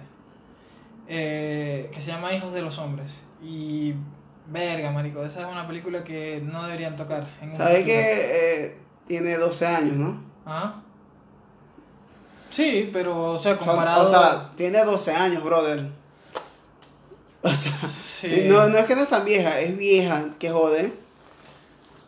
[1.09, 3.21] eh, que se llama Hijos de los Hombres.
[3.43, 3.93] Y.
[4.49, 7.27] Verga, marico, esa es una película que no deberían tocar.
[7.49, 10.23] ¿Sabes que eh, tiene 12 años, no?
[10.45, 10.81] ¿Ah?
[12.49, 14.07] Sí, pero, o sea, comparado.
[14.07, 15.89] o sea, tiene 12 años, brother.
[17.41, 18.45] O sea, Sí.
[18.47, 20.93] no, no es que no es tan vieja, es vieja, que jode.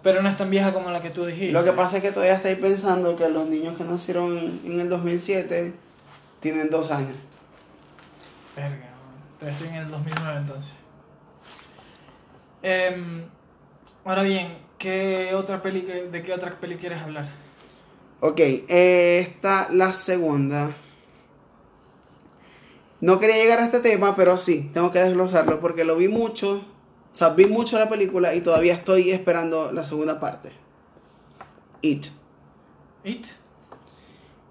[0.02, 1.52] Pero no es tan vieja como la que tú dijiste.
[1.52, 4.89] Lo que pasa es que todavía estáis pensando que los niños que nacieron en, el
[4.89, 5.74] 2007
[6.39, 7.16] tienen 2 años.
[8.56, 8.89] Verga.
[9.38, 10.74] Todavía estoy en el 2009 entonces.
[12.62, 13.26] Em,
[14.06, 17.26] ahora bien, ¿qué otra peli, ¿de qué otra peli quieres hablar?
[18.22, 20.72] Ok, eh, esta la segunda.
[23.02, 26.66] No quería llegar a este tema, pero sí, tengo que desglosarlo porque lo vi mucho.
[27.20, 30.53] O sea, vi mucho la película y todavía estoy esperando la segunda parte.
[31.82, 32.05] It.
[33.03, 33.28] ¿It?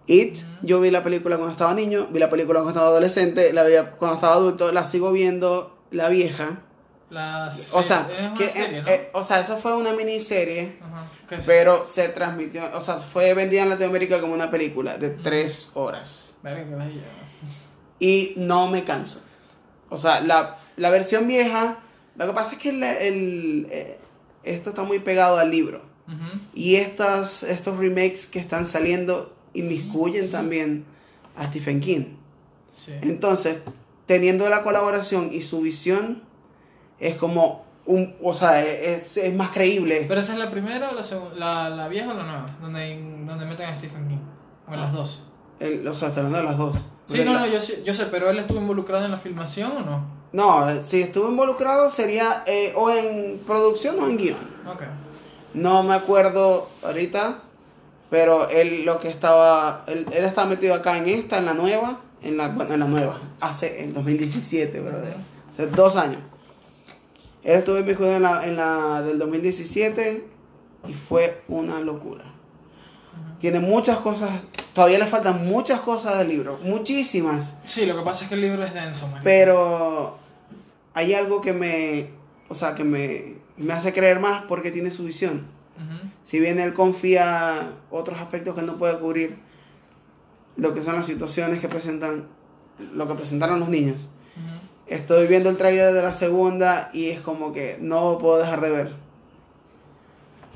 [0.07, 3.65] It, yo vi la película cuando estaba niño, vi la película cuando estaba adolescente, la
[3.65, 6.59] vi cuando estaba adulto, la sigo viendo la vieja.
[7.09, 8.89] La O se- sea, es que, serie, ¿no?
[8.89, 11.45] eh, o sea, eso fue una miniserie, Ajá, ¿qué es?
[11.47, 16.37] pero se transmitió, o sea, fue vendida en Latinoamérica como una película de tres horas.
[17.99, 19.23] Y no me canso.
[19.89, 21.79] O sea, la, la versión vieja,
[22.19, 23.99] lo que pasa es que el, el, eh,
[24.43, 25.83] esto está muy pegado al libro.
[26.55, 30.85] Y estas, estos remakes que están saliendo inmiscuyen también
[31.37, 32.05] a Stephen King.
[32.73, 32.93] Sí.
[33.03, 33.59] Entonces,
[34.07, 36.23] teniendo la colaboración y su visión,
[36.99, 40.07] es como un, o sea, es, es más creíble.
[40.09, 41.05] ¿Pero esa es la primera o la,
[41.37, 42.47] la, la vieja o la nueva?
[42.61, 42.97] Donde,
[43.27, 44.19] donde meten a Stephen King.
[44.67, 45.25] O en las dos.
[45.61, 46.75] El- o sea, hablando de las dos.
[47.07, 49.73] Sí, no, la- no, yo, sé- yo sé, pero él estuvo involucrado en la filmación
[49.73, 50.18] o no?
[50.33, 54.37] No, si estuvo involucrado sería eh, o en producción o en guion.
[54.71, 54.83] Ok.
[55.55, 57.43] No me acuerdo ahorita,
[58.11, 62.01] pero él lo que estaba, él, él estaba metido acá en esta, en la nueva,
[62.23, 65.21] en la, bueno, en la nueva, hace, en 2017, brother, Ujú.
[65.49, 66.21] hace dos años.
[67.43, 70.29] Él estuvo inmiscuido en la, en la del 2017
[70.87, 72.25] y fue una locura.
[73.41, 74.31] Tiene muchas cosas,
[74.75, 78.41] todavía le faltan muchas cosas del libro, muchísimas, Sí, lo que pasa es que el
[78.41, 80.19] libro es denso, pero
[80.95, 82.09] hay algo que me,
[82.49, 85.47] o sea, que me, me hace creer más porque tiene su visión.
[86.25, 89.39] Si bien él confía otros aspectos que él no puede cubrir,
[90.57, 92.27] lo que son las situaciones que presentan,
[92.93, 94.09] lo que presentaron los niños.
[94.89, 98.71] Estoy viendo el trailer de la segunda y es como que no puedo dejar de
[98.71, 98.93] ver.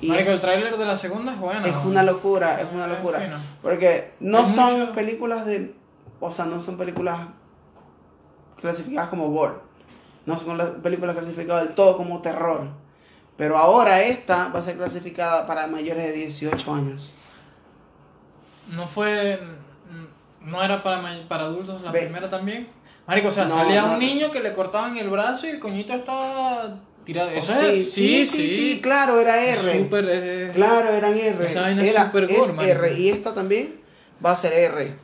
[0.03, 1.65] Y Marico, es, el tráiler de la segunda es bueno.
[1.67, 3.21] es una locura, es una locura.
[3.63, 5.75] Porque no son mucho- películas de,
[6.21, 7.21] o sea, no son películas
[8.61, 9.55] clasificadas como gore.
[10.27, 12.69] No son las películas clasificadas del todo como terror.
[13.37, 17.15] Pero ahora esta va a ser clasificada para mayores de 18 años.
[18.71, 19.41] No fue.
[20.41, 22.01] No era para, para adultos la Ve.
[22.03, 22.69] primera también.
[23.07, 23.93] Marico, o sea, No, salía no.
[23.95, 27.31] un niño que le cortaban el brazo y el coñito estaba tirado.
[27.31, 29.79] Eso sí, es, sí, sí, sí, claro, era R.
[29.79, 30.07] Súper.
[30.09, 31.47] eh, Claro, eran R.
[31.47, 32.69] Esa vaina Era, super es gore, man.
[32.69, 32.95] R.
[32.99, 33.81] Y esta también
[34.25, 34.97] va a ser R.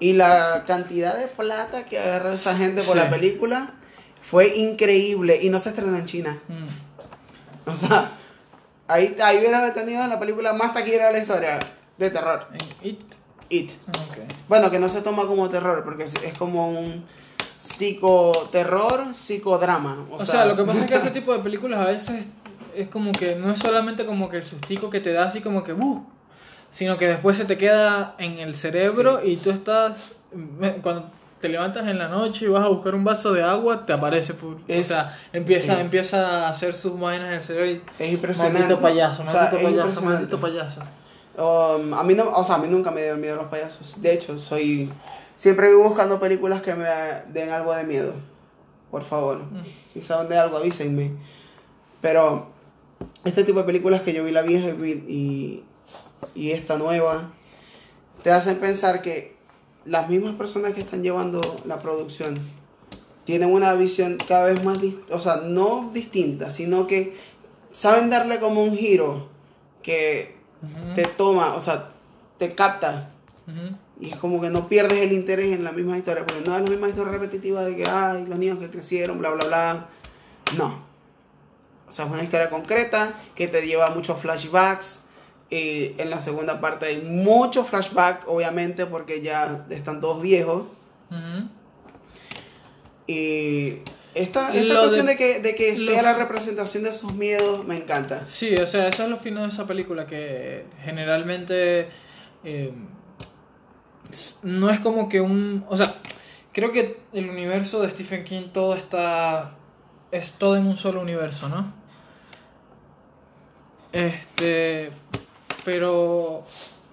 [0.00, 2.98] Y la cantidad de plata que agarró esa gente por Sí.
[2.98, 3.70] la película
[4.22, 5.38] fue increíble.
[5.42, 6.38] Y no se estrenó en China.
[6.48, 8.12] mm, O sea,
[8.88, 11.58] ahí, ahí hubiera tenido la película más taquillera de la historia
[11.96, 12.48] de terror.
[12.82, 13.00] en It.
[13.50, 13.72] It.
[14.48, 17.04] Bueno, que no se toma como terror, porque es como un
[17.64, 19.96] psicoterror, psicodrama.
[20.10, 22.26] O, O sea, lo que pasa es que ese tipo de películas a veces
[22.74, 25.62] es como que no es solamente como que el sustico que te da así como
[25.64, 26.04] que ¡buh!
[26.70, 29.96] sino que después se te queda en el cerebro y tú estás
[30.82, 31.08] cuando
[31.40, 34.34] te levantas en la noche y vas a buscar un vaso de agua te aparece
[34.34, 35.80] por, Es- o sea empieza sí.
[35.80, 38.58] empieza a hacer sus vainas en el cerebro y Es impresionante.
[38.60, 40.80] maldito payaso O sea, maldito payaso maldito payaso
[41.36, 44.00] Um, a mí no, o sea, a mí nunca me dieron miedo los payasos.
[44.00, 44.88] De hecho, soy
[45.36, 46.86] siempre vivo buscando películas que me
[47.32, 48.14] den algo de miedo.
[48.90, 49.40] Por favor,
[49.92, 51.12] si saben de algo avísenme.
[52.00, 52.48] Pero
[53.24, 55.64] este tipo de películas que yo vi la vieja y,
[56.34, 57.30] y, esta nueva
[58.22, 59.36] te hacen pensar que
[59.84, 62.38] las mismas personas que están llevando la producción
[63.24, 64.78] tienen una visión cada vez más,
[65.10, 67.16] o sea, no distinta, sino que
[67.72, 69.28] saben darle como un giro
[69.82, 70.36] que
[70.94, 71.90] te toma, o sea,
[72.38, 73.10] te capta.
[74.00, 76.62] Y es como que no pierdes el interés en la misma historia, porque no es
[76.62, 79.86] la misma historia repetitiva de que, ay, los niños que crecieron, bla, bla, bla.
[80.56, 80.84] No.
[81.88, 85.02] O sea, es una historia concreta que te lleva a muchos flashbacks.
[85.50, 90.64] Eh, en la segunda parte hay muchos flashbacks, obviamente, porque ya están todos viejos.
[93.06, 93.76] Y
[94.14, 97.76] esta, esta cuestión de- de, que, de que sea la representación de sus miedos me
[97.76, 98.26] encanta.
[98.26, 101.88] Sí, o sea, eso es lo fino de esa película, que generalmente
[102.44, 102.72] eh,
[104.42, 105.64] no es como que un...
[105.68, 105.94] O sea,
[106.52, 109.56] creo que el universo de Stephen King todo está...
[110.10, 111.72] Es todo en un solo universo, ¿no?
[113.92, 114.90] Este...
[115.64, 116.44] Pero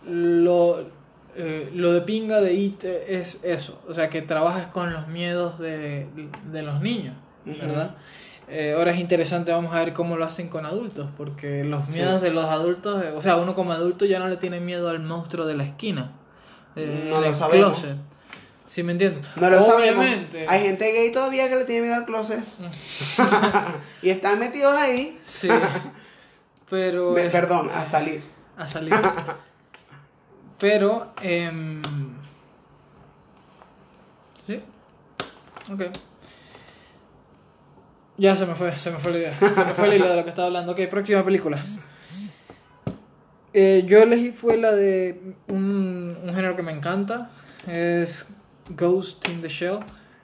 [0.07, 0.79] lo,
[1.35, 5.59] eh, lo de pinga de It es eso, o sea, que trabajas con los miedos
[5.59, 6.07] de,
[6.51, 7.97] de los niños, ¿verdad?
[8.47, 11.95] Eh, ahora es interesante, vamos a ver cómo lo hacen con adultos, porque los Sí.
[11.95, 14.87] miedos de los adultos, eh, o sea, uno como adulto ya no le tiene miedo
[14.89, 16.13] al monstruo de la esquina,
[16.75, 17.79] eh, No lo sabemos.
[17.79, 17.97] closet.
[18.65, 19.25] ¿Sí me entiendes?
[19.35, 20.05] No lo sabemos.
[20.05, 20.45] Obviamente.
[20.47, 22.39] Hay gente gay todavía que le tiene miedo al closet.
[24.01, 25.19] y están metidos ahí.
[25.25, 25.49] Sí.
[26.69, 27.11] Pero.
[27.11, 28.23] Me- eh, perdón, a salir.
[28.57, 28.93] a salir.
[30.57, 31.81] Pero, em,
[34.47, 34.61] sí,
[35.73, 35.81] ok.
[38.17, 39.33] Ya se me fue, se me fue la idea.
[39.33, 40.73] Se me fue la idea de lo que estaba hablando.
[40.73, 41.57] Ok, próxima película.
[43.53, 47.31] Eh, yo elegí fue la de un, un género que me encanta.
[47.67, 48.33] Es
[48.69, 49.79] Ghost in the Shell.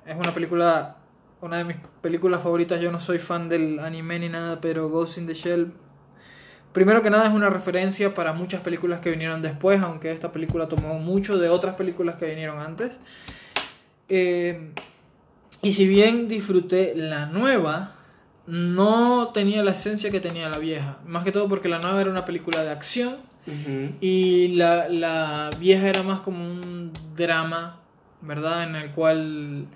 [0.05, 0.97] Es una película,
[1.41, 2.79] una de mis películas favoritas.
[2.79, 5.73] Yo no soy fan del anime ni nada, pero Ghost in the Shell
[6.77, 10.67] Primero que nada es una referencia para muchas películas que vinieron después, aunque esta película
[10.67, 12.99] tomó mucho de otras películas que vinieron antes.
[14.09, 14.73] Eh,
[15.63, 17.95] y si bien disfruté la nueva,
[18.47, 20.97] no tenía la esencia que tenía la vieja.
[21.05, 23.17] Más que todo porque la nueva era una película de acción
[24.01, 27.79] y la, la vieja era más como un drama,
[28.21, 28.63] ¿verdad?
[28.63, 29.67] En el cual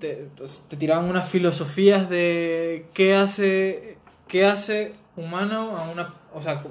[0.00, 6.14] te, pues, te tiraban unas filosofías de qué hace, qué hace humano a una...
[6.32, 6.62] O sea,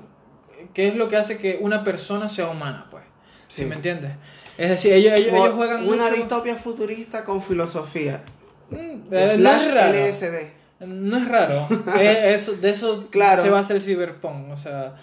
[0.73, 3.03] qué es lo que hace que una persona sea humana, pues.
[3.47, 3.67] Si Sí.
[3.67, 4.13] me entiendes?
[4.57, 8.23] Es decir, ellos, ellos, ellos juegan una mucho- distopia futurista con filosofía.
[8.71, 9.67] Mm, Slash.
[9.67, 10.56] LSD.
[10.79, 11.67] No es raro.
[11.99, 13.41] Eh, eso, de eso Claro.
[13.41, 14.51] se basa el cyberpunk.
[14.51, 14.93] O sea.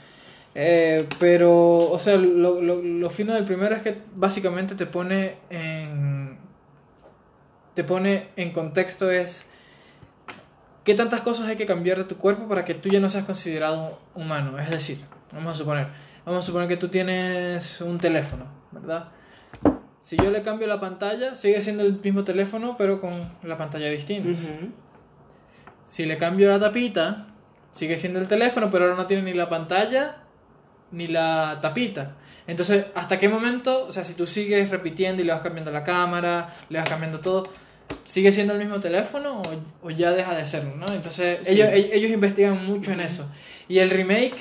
[0.55, 5.37] eh, pero, o sea, lo, lo, lo fino del primero es que básicamente te pone
[5.51, 6.39] en.
[7.75, 9.47] Te pone en contexto es.
[10.85, 13.25] ¿Qué tantas cosas hay que cambiar de tu cuerpo para que tú ya no seas
[13.25, 14.59] considerado humano?
[14.59, 14.99] Es decir,
[15.33, 15.89] vamos a suponer.
[16.27, 19.09] Vamos a suponer que tú tienes un teléfono, ¿verdad?
[20.01, 23.89] Si yo le cambio la pantalla, sigue siendo el mismo teléfono, pero con la pantalla
[23.89, 24.29] distinta.
[25.87, 27.27] Si le cambio la tapita,
[27.73, 30.17] sigue siendo el teléfono, pero ahora no tiene ni la pantalla
[30.93, 32.17] ni la tapita.
[32.47, 33.87] Entonces, ¿hasta qué momento?
[33.87, 37.21] O sea, si tú sigues repitiendo y le vas cambiando la cámara, le vas cambiando
[37.21, 37.45] todo,
[38.05, 40.77] ¿sigue siendo el mismo teléfono o, o ya deja de serlo?
[40.77, 40.87] ¿no?
[40.93, 41.55] Entonces, Sí.
[41.55, 43.29] ellos, ellos, ellos investigan mucho en eso.
[43.69, 44.37] Y el remake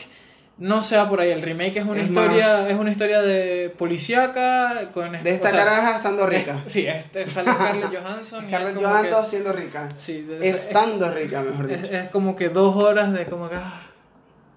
[0.58, 1.32] no se va por ahí.
[1.32, 5.47] El remake es una Es historia más- es una historia de policíaca con De esta
[5.47, 6.62] o sea, caraja estando rica.
[6.66, 8.45] es- sí, este sale Scarlett Johansson.
[8.47, 9.89] Scarlett Johansson que- siendo rica.
[9.97, 11.91] sí, de- es- Estando rica, mejor dicho.
[11.91, 13.56] es como que dos horas de como que...
[13.56, 13.88] ah,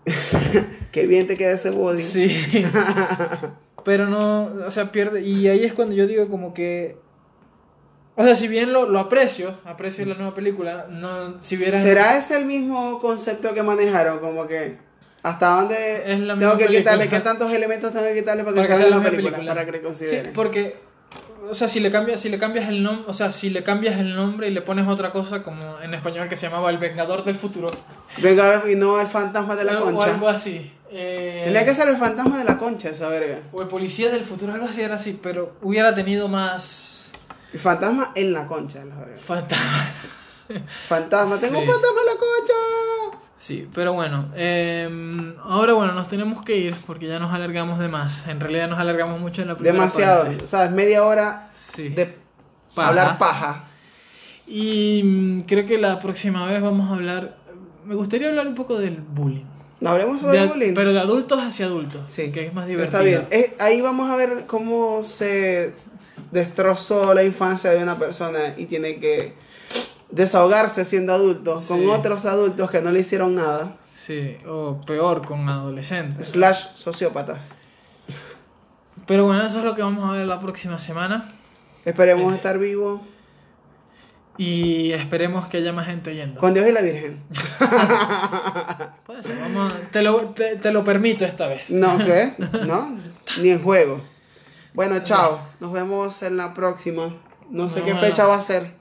[0.93, 2.01] Qué bien te queda ese body.
[2.03, 2.65] Sí.
[3.85, 5.23] Pero no, o sea, pierde.
[5.23, 6.97] Y ahí es cuando yo digo como que...
[8.17, 11.79] O sea, si bien lo, lo aprecio, aprecio la nueva película, no, si hubiera...
[11.79, 14.21] ¿Será ese el mismo concepto que manejaron?
[14.21, 14.79] Como que
[15.29, 18.61] hasta dónde Es la tengo que quitarle, qué tantos elementos tengo que quitarle para que,
[18.63, 19.55] para que salga sea la película, película.
[19.55, 20.87] para que le Sí, porque...
[21.49, 24.01] O sea, si le cambias, si le cambias el nombre, o sea, si le cambias
[24.01, 27.23] el nombre y le pones otra cosa como en español que se llamaba El Vengador
[27.25, 27.71] del Futuro.
[28.19, 30.13] Venga, y no el fantasma de la o, o concha.
[30.13, 30.73] algo así.
[30.91, 33.39] Eh, Tenía que ser el fantasma de la concha, esa verga.
[33.53, 37.11] O el Policía del Futuro, algo así era así, pero hubiera tenido más...
[37.53, 39.17] El fantasma en la concha, la verga.
[39.17, 39.87] Fantasma.
[40.89, 41.71] Fantasma, tengo un Sí.
[41.71, 43.19] fantasma en la concha.
[43.37, 47.89] Sí, pero bueno, eh, ahora bueno, nos tenemos que ir porque ya nos alargamos de
[47.89, 48.27] más.
[48.29, 50.47] En realidad nos alargamos mucho en la primera Demasiado, parte.
[50.47, 50.71] ¿sabes?
[50.71, 51.91] Media hora Sí.
[51.91, 52.15] de
[52.75, 52.89] Pajas.
[52.91, 53.65] hablar paja.
[54.47, 57.37] Y mm, creo que la próxima vez vamos a hablar...
[57.85, 59.45] Me gustaría hablar un poco del bullying.
[59.81, 60.73] ¿No hablemos sobre el bullying?
[60.75, 62.11] Pero de adultos hacia adultos.
[62.11, 62.33] Sí.
[62.33, 63.01] Que es más divertido.
[63.01, 63.27] Está bien.
[63.31, 65.75] Eh, ahí vamos a ver cómo se
[66.31, 69.35] destrozó la infancia de una persona y tiene que
[70.11, 71.69] desahogarse siendo adulto sí.
[71.69, 73.77] con otros adultos que no le hicieron nada.
[73.97, 76.29] Sí, o peor, con adolescentes.
[76.29, 77.51] Slash sociópatas.
[79.07, 81.29] Pero bueno, eso es lo que vamos a ver la próxima semana.
[81.85, 83.01] Esperemos eh, estar vivos.
[84.39, 86.41] Y esperemos que haya más gente oyendo.
[86.41, 87.23] Con Dios y la Virgen.
[89.07, 91.71] Puede ser, vamos a, te, lo, te, te, lo, permito esta vez.
[91.71, 92.35] No, ¿qué?
[92.67, 92.99] No,
[93.41, 94.03] ni en juego.
[94.75, 95.41] Bueno, chao.
[95.59, 97.15] Nos vemos en la próxima.
[97.49, 98.01] No sé qué bueno.
[98.01, 98.75] fecha va a ser.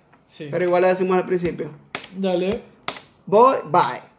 [0.51, 1.69] Pero igual lo decimos al principio.
[2.17, 2.61] Dale.
[3.25, 4.14] Voy, bye.